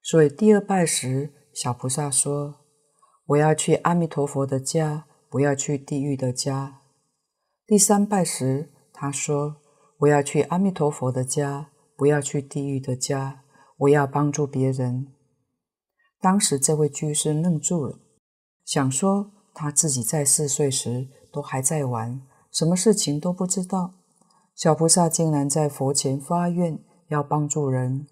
[0.00, 2.60] 所以第二拜时，小菩萨说
[3.26, 6.82] ：“我要去阿弥陀佛的家，不要去地狱的家。”
[7.66, 9.56] 第三拜时，他说
[9.98, 13.42] ：“我要去阿弥陀佛的家，不要去地狱的家。
[13.78, 15.08] 我要帮助别人。”
[16.20, 18.00] 当时这位居士愣住了，
[18.64, 22.20] 想说他自己在四岁时都还在玩，
[22.50, 23.94] 什么事情都不知道。
[24.56, 28.08] 小菩萨竟然在佛前发愿要帮助人。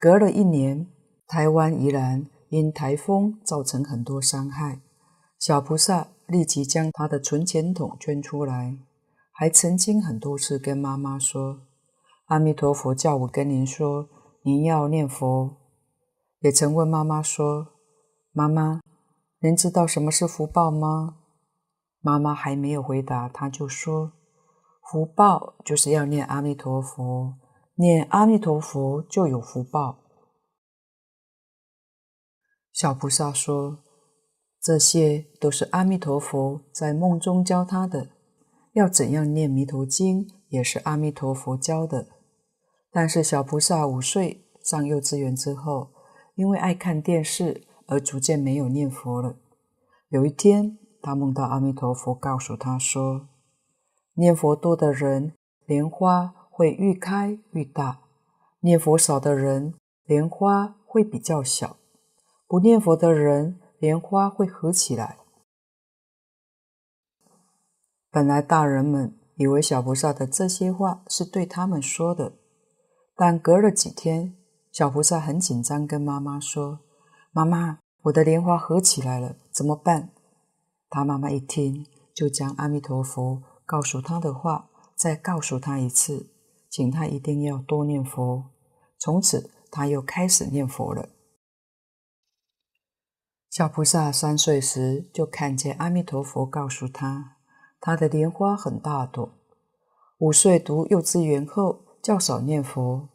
[0.00, 0.88] 隔了一年，
[1.28, 4.80] 台湾宜兰因台风造成很多伤害，
[5.38, 8.76] 小菩萨立即将他的存钱筒捐出来，
[9.38, 11.60] 还曾经很多次跟妈妈说
[12.28, 14.08] ：“阿弥陀佛叫我跟您说，
[14.40, 15.58] 您要念佛。”
[16.40, 17.66] 也曾问妈妈说
[18.32, 18.80] ：“妈妈，
[19.40, 21.18] 您知道什么是福报吗？”
[22.00, 24.12] 妈妈还没有回答，他就说。
[24.90, 27.34] 福报就是要念阿弥陀佛，
[27.74, 29.98] 念阿弥陀佛就有福报。
[32.72, 33.82] 小菩萨说
[34.62, 38.15] ：“这些都是阿弥陀佛在梦中教他的，
[38.76, 42.08] 要怎样念弥陀经也是阿弥陀佛教的。”
[42.92, 45.92] 但是小菩萨五岁上幼稚园之后，
[46.34, 49.36] 因为爱看电视而逐渐没有念佛了。
[50.10, 53.28] 有一天，他梦到阿弥陀佛告诉他说。
[54.14, 55.32] 念佛多的人，
[55.64, 58.02] 莲花会愈开愈大；
[58.60, 59.72] 念佛少的人，
[60.04, 61.78] 莲花会比较小。
[62.46, 65.16] 不念佛的人，莲花会合起来。
[68.16, 72.32] 本来大人们以为小菩萨的这些话是对他们说的，
[73.14, 74.34] 但隔了几天，
[74.72, 76.80] 小菩萨很紧张，跟妈妈说
[77.30, 80.12] ：“妈妈，我的莲花合起来了，怎么办？”
[80.88, 83.42] 他妈妈一听，就将阿弥陀佛。
[83.66, 86.30] 告诉他的话，再告诉他一次，
[86.70, 88.46] 请他一定要多念佛。
[88.98, 91.10] 从此，他又开始念佛了。
[93.50, 97.35] 小菩萨三岁时就看见阿弥陀佛告诉他，
[97.80, 99.32] 他的莲花很大朵。
[100.18, 103.08] 五岁读幼稚园后，较少念佛，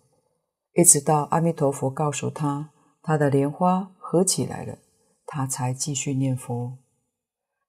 [0.73, 4.77] 一直到阿弥陀佛告诉他，他的莲花合起来了，
[5.25, 6.77] 他才继续念佛。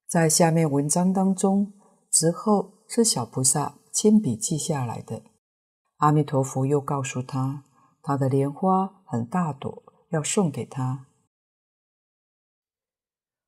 [0.08, 1.72] 在下面文章当中。
[2.12, 5.22] 之后是小菩萨亲笔记下来的。
[5.96, 7.64] 阿弥陀佛又告诉他，
[8.02, 11.06] 他的莲花很大朵，要送给他。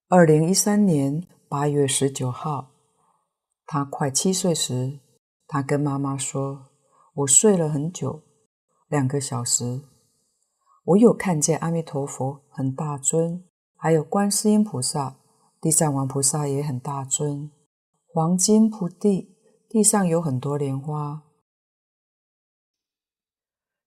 [0.08, 2.70] 二零一三年八月十九号，
[3.66, 5.00] 他快七岁时，
[5.46, 6.66] 他跟妈妈说
[7.14, 8.22] ：“我睡了很久，
[8.88, 9.82] 两个小时，
[10.84, 13.44] 我有看见阿弥陀佛很大尊，
[13.76, 15.16] 还有观世音菩萨、
[15.60, 17.50] 地藏王菩萨也很大尊。”
[18.12, 19.34] 黄金铺地，
[19.68, 21.24] 地上有很多莲花。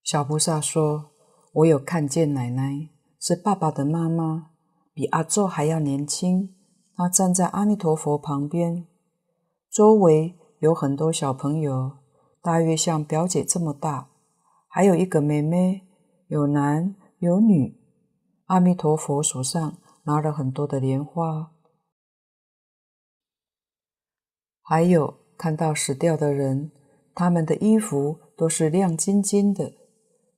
[0.03, 1.11] 小菩萨说
[1.53, 2.89] ：“我有看见奶奶，
[3.21, 4.51] 是爸爸的妈妈，
[4.93, 6.53] 比阿宙还要年轻。
[6.93, 8.85] 她站在阿弥陀佛旁边，
[9.71, 11.97] 周围有很多小朋友，
[12.41, 14.09] 大约像表姐这么大，
[14.67, 15.87] 还有一个妹妹，
[16.27, 17.79] 有男有女。
[18.45, 21.51] 阿弥陀佛手上拿了很多的莲花，
[24.61, 26.71] 还有看到死掉的人，
[27.13, 29.73] 他们的衣服都是亮晶晶的，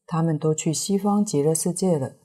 [0.08, 2.16] 他们都去西方极乐世界了。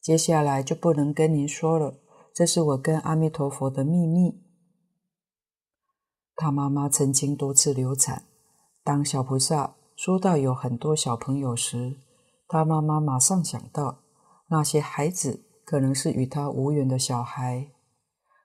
[0.00, 1.94] 接下来就不能跟您说了。
[2.34, 4.47] 这是我跟阿弥陀佛的秘密。
[6.40, 8.22] 他妈妈曾经多次流产。
[8.84, 11.96] 当小菩萨说到有很多小朋友时，
[12.46, 13.98] 他妈妈马上想到
[14.48, 17.72] 那些孩子可能是与他无缘的小孩。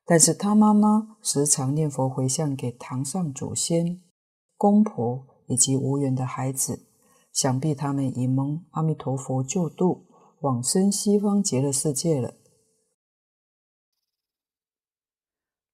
[0.05, 4.01] 但是他妈妈时常念佛回向给堂上祖先、
[4.57, 6.87] 公婆以及无缘的孩子，
[7.31, 10.07] 想必他们已蒙阿弥陀佛救度，
[10.39, 12.33] 往生西方极乐世界了。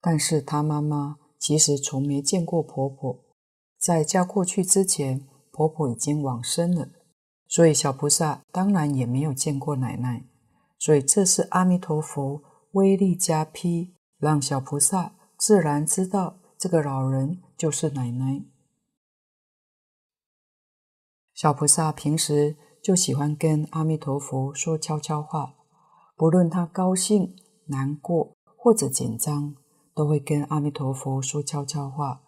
[0.02, 3.24] 但是他妈妈其实从没见过婆婆，
[3.80, 6.90] 在嫁过去之前，婆婆已经往生了，
[7.48, 10.26] 所以小菩萨当然也没有见过奶奶。
[10.78, 12.42] 所以这是阿弥陀佛
[12.74, 18.44] 威力加被，让小菩萨自然知道这个老人就是奶奶。
[21.34, 25.56] 小菩萨平时就喜欢跟阿弥陀佛说悄悄话，
[26.18, 27.36] 不论他高兴、
[27.68, 29.56] 难过或者紧张。
[30.00, 32.22] 都会跟阿弥陀佛说悄悄话。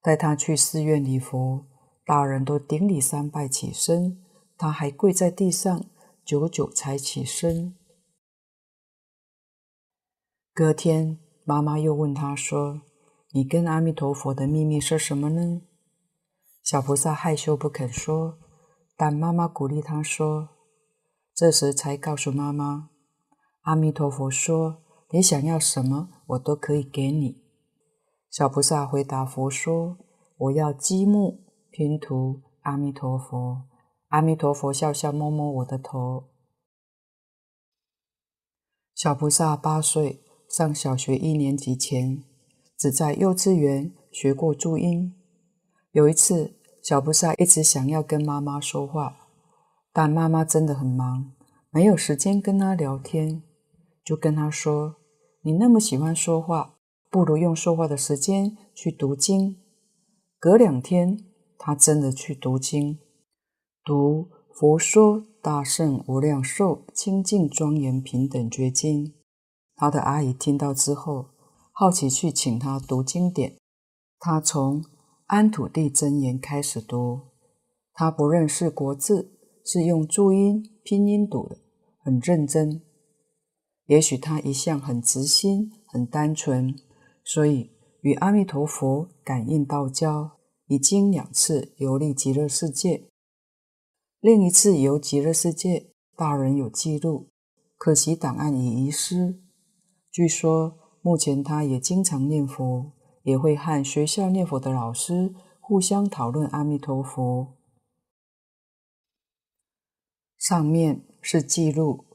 [0.00, 1.66] 带他去寺院礼佛，
[2.04, 4.22] 大人都顶礼三拜起身，
[4.56, 5.84] 他还跪在地上，
[6.24, 7.74] 久久才起身。
[10.54, 12.82] 隔天，妈妈又问他说
[13.34, 15.62] ：“你跟阿弥陀佛的秘密是什么呢？”
[16.62, 18.38] 小菩萨害羞不肯说，
[18.96, 20.50] 但妈妈鼓励他说。
[21.34, 22.90] 这时才告诉妈妈
[23.62, 27.42] ：“阿弥陀佛说。”你想要什么，我都可以给你。
[28.30, 29.96] 小菩萨回答佛说
[30.36, 33.62] ：“我要积木拼图。”阿弥陀佛，
[34.08, 36.24] 阿弥陀佛笑笑摸摸我的头。
[38.94, 42.22] 小菩萨八岁上小学一年级前，
[42.76, 45.14] 只在幼稚园学过注音。
[45.92, 49.16] 有一次，小菩萨一直想要跟妈妈说话，
[49.94, 51.32] 但妈妈真的很忙，
[51.70, 53.42] 没有时间跟他聊天。
[54.04, 54.96] 就跟他说
[55.48, 56.74] ：“你那么喜欢说话，
[57.08, 59.56] 不如用说话的时间去读经。”
[60.38, 61.24] 隔两天，
[61.56, 62.98] 他真的去读经，
[63.82, 64.24] 读
[64.54, 69.06] 《佛说大圣无量寿清净庄严平等觉经》。
[69.74, 71.28] 他的阿姨听到之后，
[71.72, 73.56] 好奇去请他读经典。
[74.18, 74.84] 他从
[75.28, 77.20] 安土地真言开始读，
[77.94, 79.32] 他不认识国字，
[79.64, 81.56] 是用注音拼音读的，
[82.04, 82.82] 很认真。
[83.88, 86.76] 也许他一向很直心、很单纯，
[87.24, 87.70] 所以
[88.02, 90.32] 与阿弥陀佛感应道交，
[90.66, 93.08] 已经两次游历极乐世界。
[94.20, 97.30] 另一次游极乐世界，大人有记录，
[97.78, 99.40] 可惜档案已遗失。
[100.10, 107.56] 据说目前他也经常念佛，也会和学校念佛的老师互相讨论阿弥陀佛。
[110.36, 112.07] 上面是记录。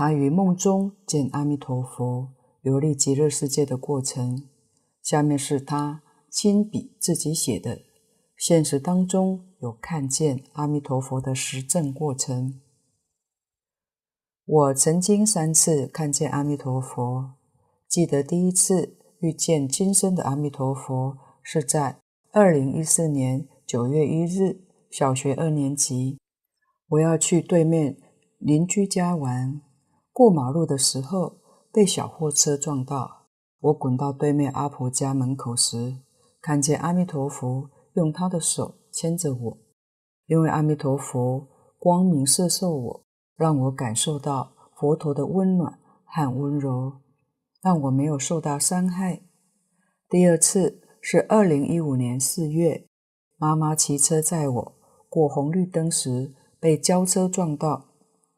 [0.00, 2.28] 他于梦中见阿弥陀佛
[2.62, 4.46] 游历极乐世界的过程，
[5.02, 7.80] 下面是他亲笔自己写的。
[8.36, 12.60] 现实当中有看见阿弥陀佛的实证过程。
[14.46, 17.32] 我曾经三次看见阿弥陀佛，
[17.88, 21.98] 记得第一次遇见今生的阿弥陀佛是在
[22.30, 24.60] 二零一四年九月一日，
[24.92, 26.20] 小学二年级，
[26.90, 27.96] 我要去对面
[28.38, 29.60] 邻居家玩。
[30.18, 31.36] 过马路的时候
[31.72, 33.28] 被小货车撞到，
[33.60, 35.98] 我滚到对面阿婆家门口时，
[36.42, 39.58] 看见阿弥陀佛用他的手牵着我，
[40.26, 41.46] 因为阿弥陀佛
[41.78, 43.04] 光明摄受我，
[43.36, 46.94] 让我感受到佛陀的温暖和温柔，
[47.62, 49.22] 让我没有受到伤害。
[50.08, 52.88] 第二次是二零一五年四月，
[53.36, 54.72] 妈妈骑车载我
[55.08, 57.84] 过红绿灯时被轿车撞到，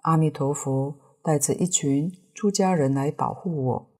[0.02, 0.99] 阿弥陀佛。
[1.22, 3.90] 带着一群出家人来保护我，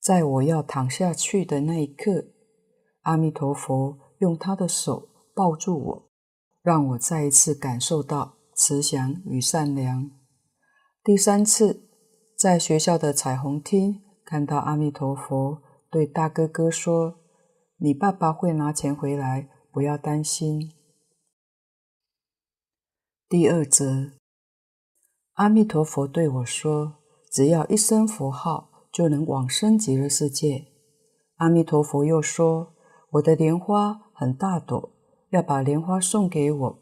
[0.00, 2.26] 在我要躺下去的那一刻，
[3.02, 6.10] 阿弥陀佛用他的手抱住我，
[6.62, 10.10] 让我再一次感受到慈祥与善良。
[11.02, 11.88] 第三次，
[12.36, 17.18] 在学校的彩虹厅看到阿弥陀佛对大哥哥说
[17.78, 20.72] ：“你爸爸会拿钱回来，不要担心。”
[23.28, 24.19] 第二则。
[25.40, 26.96] 阿弥陀佛对我说
[27.32, 30.66] ：“只要一声佛号，就能往生极乐世界。”
[31.36, 32.74] 阿弥陀佛又说
[33.12, 34.92] ：“我的莲花很大朵，
[35.30, 36.78] 要把莲花送给我。”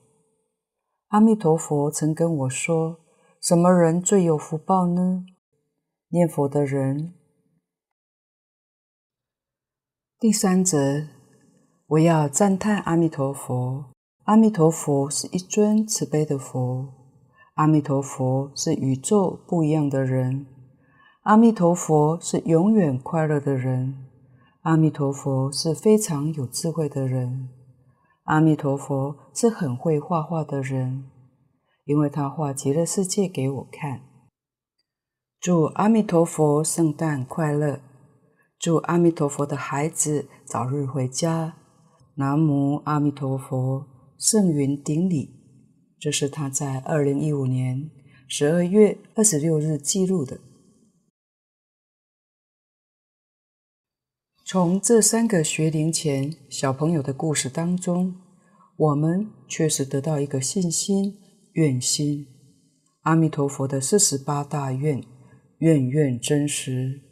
[1.10, 2.98] 阿弥陀佛曾跟我说
[3.40, 5.24] ：“什么人最有福报呢？
[6.08, 7.14] 念佛的人。”
[10.18, 11.06] 第三则，
[11.86, 13.84] 我要赞叹阿弥陀佛。
[14.24, 16.97] 阿弥陀佛是一尊慈悲的佛。
[17.58, 20.46] 阿弥陀佛是宇宙不一样的人。
[21.22, 24.06] 阿弥陀佛是永远快乐的人。
[24.60, 27.48] 阿弥陀佛是非常有智慧的人。
[28.22, 31.10] 阿弥陀佛是很会画画的人，
[31.84, 34.02] 因为他画极乐世界给我看。
[35.40, 37.80] 祝阿弥陀佛圣诞快乐！
[38.56, 41.54] 祝阿弥陀佛的孩子早日回家。
[42.14, 43.84] 南无阿弥陀佛，
[44.16, 45.37] 圣云顶礼。
[45.98, 47.90] 这是他在二零一五年
[48.28, 50.38] 十二月二十六日记录的。
[54.44, 58.14] 从这三个学龄前小朋友的故事当中，
[58.76, 61.18] 我们确实得到一个信心、
[61.52, 62.26] 愿心。
[63.02, 65.02] 阿弥陀佛的四十八大愿，
[65.58, 67.02] 愿愿真实。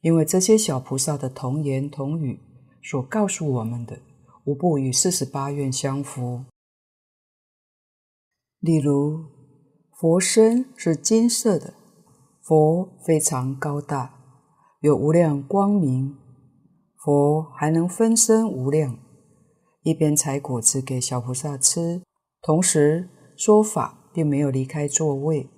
[0.00, 2.38] 因为这些小菩萨的童言童语
[2.82, 3.98] 所告诉我们的，
[4.44, 6.44] 无不与四十八愿相符。
[8.64, 9.26] 例如，
[9.92, 11.74] 佛身是金色的，
[12.40, 14.14] 佛非常高大，
[14.80, 16.16] 有无量光明，
[16.96, 18.96] 佛还能分身无量，
[19.82, 22.00] 一边采果子给小菩萨吃，
[22.40, 25.50] 同时说法并没有离开座位。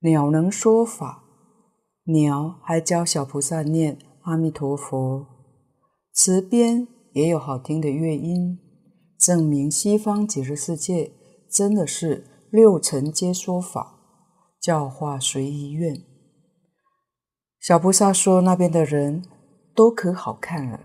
[0.00, 1.22] 鸟能说法。
[2.06, 5.24] 鸟还教小菩萨念阿弥陀佛，
[6.12, 8.58] 池边也有好听的乐音，
[9.22, 11.12] 证明西方极乐世界
[11.48, 14.00] 真的是六尘皆说法，
[14.60, 16.02] 教化随意愿。
[17.60, 19.24] 小菩萨说那边的人
[19.76, 20.80] 都可好看了，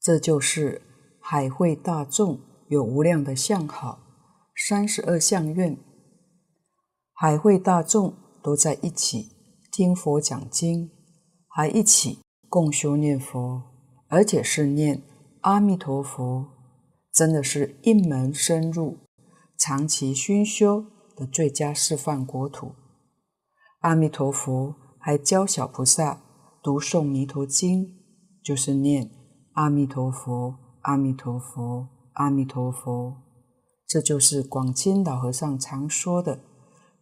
[0.00, 0.80] 这就是
[1.20, 2.38] 海会大众
[2.68, 3.98] 有无量的相好，
[4.54, 5.76] 三十二相愿，
[7.12, 8.14] 海会大众。
[8.40, 9.32] 都在一起
[9.70, 10.90] 听佛讲经，
[11.48, 13.64] 还一起共修念佛，
[14.08, 15.02] 而且是念
[15.42, 16.46] 阿弥陀佛，
[17.12, 18.98] 真的是一门深入、
[19.56, 22.72] 长期熏修的最佳示范国土。
[23.80, 26.20] 阿弥陀佛还教小菩萨
[26.60, 27.94] 读诵弥陀经，
[28.42, 29.10] 就是念
[29.52, 33.18] 阿弥陀佛、阿弥陀佛、阿弥陀佛，
[33.86, 36.40] 这就是广钦老和尚常说的。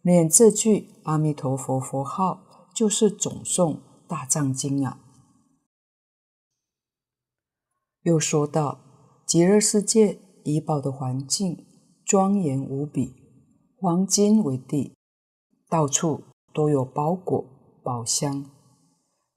[0.03, 2.43] 念这句阿弥陀佛佛号，
[2.75, 4.99] 就是总诵大藏经啊。
[8.07, 8.79] 又说到
[9.25, 11.65] 极乐世界怡宝的环境
[12.05, 13.13] 庄严无比，
[13.75, 14.95] 黄金为地，
[15.67, 17.43] 到处都有宝果
[17.83, 18.49] 宝香。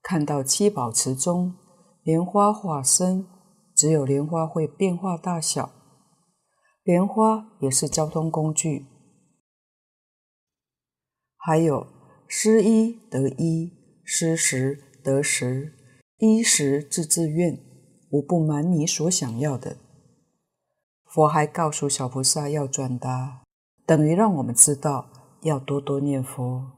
[0.00, 1.52] 看到七宝池中
[2.04, 3.26] 莲花化身，
[3.74, 5.72] 只有莲花会变化大小，
[6.84, 8.86] 莲花也是交通工具。
[11.36, 11.88] 还有
[12.28, 13.72] 失一得一，
[14.04, 15.74] 失十得十，
[16.18, 17.58] 衣食自自愿，
[18.10, 19.76] 我不满你所想要的。
[21.06, 23.42] 佛还告诉小菩萨要转达，
[23.86, 25.10] 等于让我们知道
[25.42, 26.72] 要多多念佛。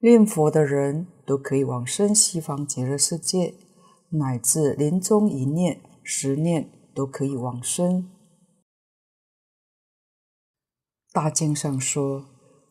[0.00, 3.54] 念佛的人都可以往生西方极乐世界，
[4.10, 8.10] 乃至临终一念、十念都可以往生。
[11.12, 12.26] 大经上说。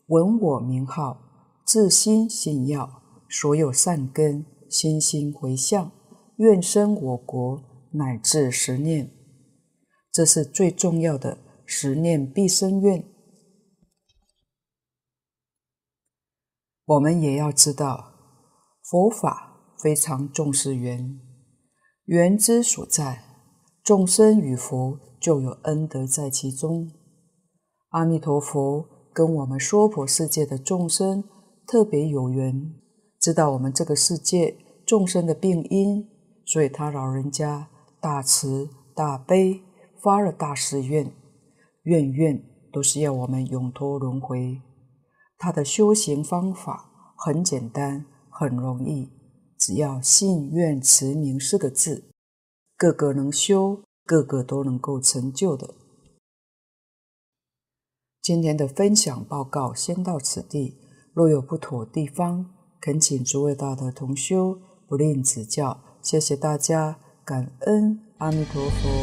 [0.07, 1.21] 闻我名号，
[1.63, 5.89] 自心信要，所有善根，心心回向，
[6.35, 9.11] 愿生我国，乃至十念，
[10.11, 13.03] 这是最重要的十念必生愿。
[16.85, 18.13] 我们也要知道，
[18.83, 21.19] 佛法非常重视缘，
[22.05, 23.23] 缘之所在，
[23.83, 26.91] 众生与佛就有恩德在其中。
[27.89, 29.01] 阿弥陀佛。
[29.13, 31.25] 跟我们娑婆世界的众生
[31.67, 32.73] 特别有缘，
[33.19, 36.09] 知道我们这个世界众生的病因，
[36.45, 37.69] 所以他老人家
[38.01, 39.61] 大慈大悲，
[40.01, 41.13] 发了大誓愿，
[41.83, 42.43] 愿愿
[42.73, 44.59] 都是要我们永脱轮回。
[45.37, 49.11] 他的修行方法很简单，很容易，
[49.55, 52.09] 只要信愿持名四个字，
[52.75, 55.75] 个个能修，个个都能够成就的。
[58.19, 60.77] 今天的分享报告先到此地，
[61.13, 65.83] 若有不妥地方，恳请诸位大德同修不吝指教。
[66.01, 66.99] 谢谢大家，
[67.31, 69.00] 感恩阿弥陀佛。